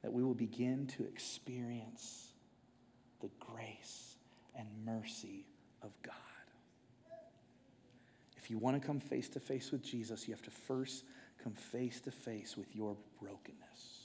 that 0.00 0.12
we 0.12 0.24
will 0.24 0.34
begin 0.34 0.86
to 0.86 1.04
experience 1.04 2.28
the 3.20 3.30
grace 3.38 4.16
and 4.56 4.66
mercy 4.86 5.44
of 5.82 5.90
God. 6.02 6.14
If 8.38 8.50
you 8.50 8.58
want 8.58 8.80
to 8.80 8.84
come 8.84 9.00
face 9.00 9.28
to 9.30 9.40
face 9.40 9.70
with 9.70 9.82
Jesus, 9.82 10.26
you 10.26 10.34
have 10.34 10.42
to 10.42 10.50
first 10.50 11.04
come 11.44 11.52
face 11.52 12.00
to 12.00 12.10
face 12.10 12.56
with 12.56 12.74
your 12.74 12.96
brokenness. 13.20 14.01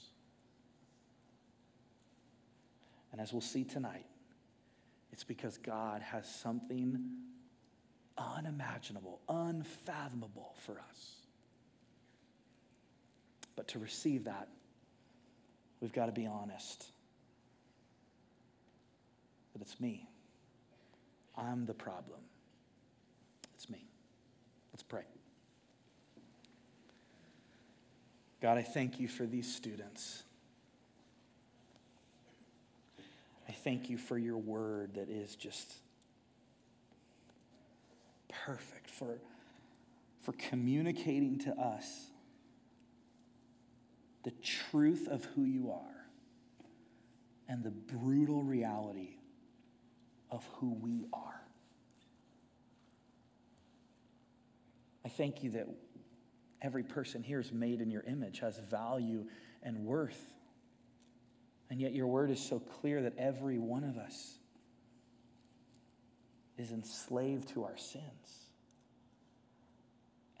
And 3.18 3.26
as 3.26 3.32
we'll 3.32 3.40
see 3.40 3.64
tonight, 3.64 4.06
it's 5.12 5.24
because 5.24 5.58
God 5.58 6.02
has 6.02 6.32
something 6.32 7.00
unimaginable, 8.16 9.18
unfathomable 9.28 10.54
for 10.64 10.74
us. 10.88 11.16
But 13.56 13.66
to 13.68 13.80
receive 13.80 14.26
that, 14.26 14.46
we've 15.80 15.92
got 15.92 16.06
to 16.06 16.12
be 16.12 16.28
honest 16.28 16.92
that 19.52 19.62
it's 19.62 19.80
me. 19.80 20.08
I'm 21.36 21.66
the 21.66 21.74
problem. 21.74 22.20
It's 23.56 23.68
me. 23.68 23.84
Let's 24.72 24.84
pray. 24.84 25.02
God, 28.40 28.58
I 28.58 28.62
thank 28.62 29.00
you 29.00 29.08
for 29.08 29.26
these 29.26 29.52
students. 29.52 30.22
I 33.47 33.47
thank 33.64 33.90
you 33.90 33.98
for 33.98 34.18
your 34.18 34.38
word 34.38 34.94
that 34.94 35.08
is 35.08 35.34
just 35.36 35.72
perfect 38.46 38.90
for, 38.90 39.18
for 40.20 40.32
communicating 40.32 41.38
to 41.40 41.52
us 41.52 42.06
the 44.24 44.30
truth 44.42 45.08
of 45.08 45.24
who 45.34 45.44
you 45.44 45.70
are 45.70 46.06
and 47.48 47.64
the 47.64 47.70
brutal 47.70 48.42
reality 48.42 49.16
of 50.30 50.46
who 50.54 50.74
we 50.74 51.06
are. 51.12 51.40
I 55.04 55.08
thank 55.08 55.42
you 55.42 55.50
that 55.52 55.66
every 56.60 56.82
person 56.82 57.22
here 57.22 57.40
is 57.40 57.52
made 57.52 57.80
in 57.80 57.90
your 57.90 58.02
image, 58.02 58.40
has 58.40 58.58
value 58.58 59.24
and 59.62 59.84
worth. 59.84 60.34
And 61.70 61.80
yet, 61.80 61.92
your 61.92 62.06
word 62.06 62.30
is 62.30 62.40
so 62.40 62.58
clear 62.58 63.02
that 63.02 63.14
every 63.18 63.58
one 63.58 63.84
of 63.84 63.98
us 63.98 64.38
is 66.56 66.72
enslaved 66.72 67.48
to 67.50 67.64
our 67.64 67.76
sins. 67.76 68.48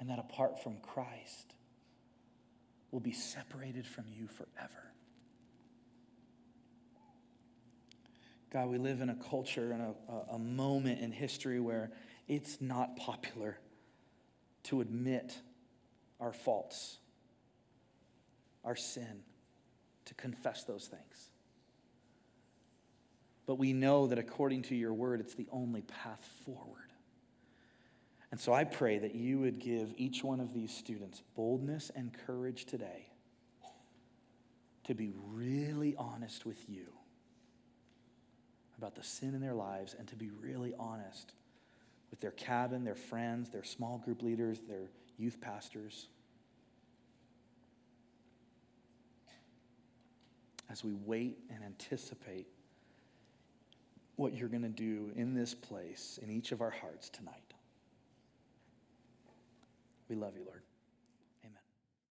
And 0.00 0.10
that 0.10 0.18
apart 0.18 0.62
from 0.62 0.78
Christ, 0.80 1.54
we'll 2.90 3.00
be 3.00 3.12
separated 3.12 3.86
from 3.86 4.04
you 4.08 4.26
forever. 4.26 4.92
God, 8.50 8.68
we 8.68 8.78
live 8.78 9.02
in 9.02 9.10
a 9.10 9.14
culture 9.14 9.72
and 9.72 9.82
a, 9.82 10.34
a 10.34 10.38
moment 10.38 11.00
in 11.00 11.12
history 11.12 11.60
where 11.60 11.90
it's 12.26 12.60
not 12.60 12.96
popular 12.96 13.58
to 14.64 14.80
admit 14.80 15.38
our 16.20 16.32
faults, 16.32 16.98
our 18.64 18.76
sin, 18.76 19.22
to 20.08 20.14
confess 20.14 20.64
those 20.64 20.86
things. 20.86 21.30
But 23.46 23.56
we 23.56 23.72
know 23.72 24.08
that 24.08 24.18
according 24.18 24.62
to 24.62 24.74
your 24.74 24.92
word, 24.92 25.20
it's 25.20 25.34
the 25.34 25.48
only 25.50 25.82
path 25.82 26.22
forward. 26.44 26.92
And 28.30 28.38
so 28.38 28.52
I 28.52 28.64
pray 28.64 28.98
that 28.98 29.14
you 29.14 29.38
would 29.38 29.58
give 29.58 29.94
each 29.96 30.22
one 30.22 30.40
of 30.40 30.52
these 30.52 30.74
students 30.74 31.22
boldness 31.34 31.90
and 31.94 32.14
courage 32.26 32.66
today 32.66 33.06
to 34.84 34.94
be 34.94 35.12
really 35.32 35.94
honest 35.96 36.44
with 36.44 36.68
you 36.68 36.86
about 38.76 38.94
the 38.94 39.02
sin 39.02 39.34
in 39.34 39.40
their 39.40 39.54
lives 39.54 39.94
and 39.98 40.08
to 40.08 40.16
be 40.16 40.30
really 40.30 40.74
honest 40.78 41.32
with 42.10 42.20
their 42.20 42.30
cabin, 42.30 42.84
their 42.84 42.94
friends, 42.94 43.50
their 43.50 43.64
small 43.64 43.98
group 43.98 44.22
leaders, 44.22 44.60
their 44.68 44.90
youth 45.18 45.40
pastors. 45.40 46.08
As 50.70 50.84
we 50.84 50.92
wait 51.06 51.38
and 51.50 51.64
anticipate 51.64 52.46
what 54.16 54.34
you're 54.34 54.48
going 54.48 54.62
to 54.62 54.68
do 54.68 55.12
in 55.14 55.34
this 55.34 55.54
place, 55.54 56.18
in 56.22 56.30
each 56.30 56.52
of 56.52 56.60
our 56.60 56.70
hearts 56.70 57.08
tonight. 57.08 57.54
We 60.08 60.16
love 60.16 60.34
you, 60.36 60.44
Lord. 60.44 60.62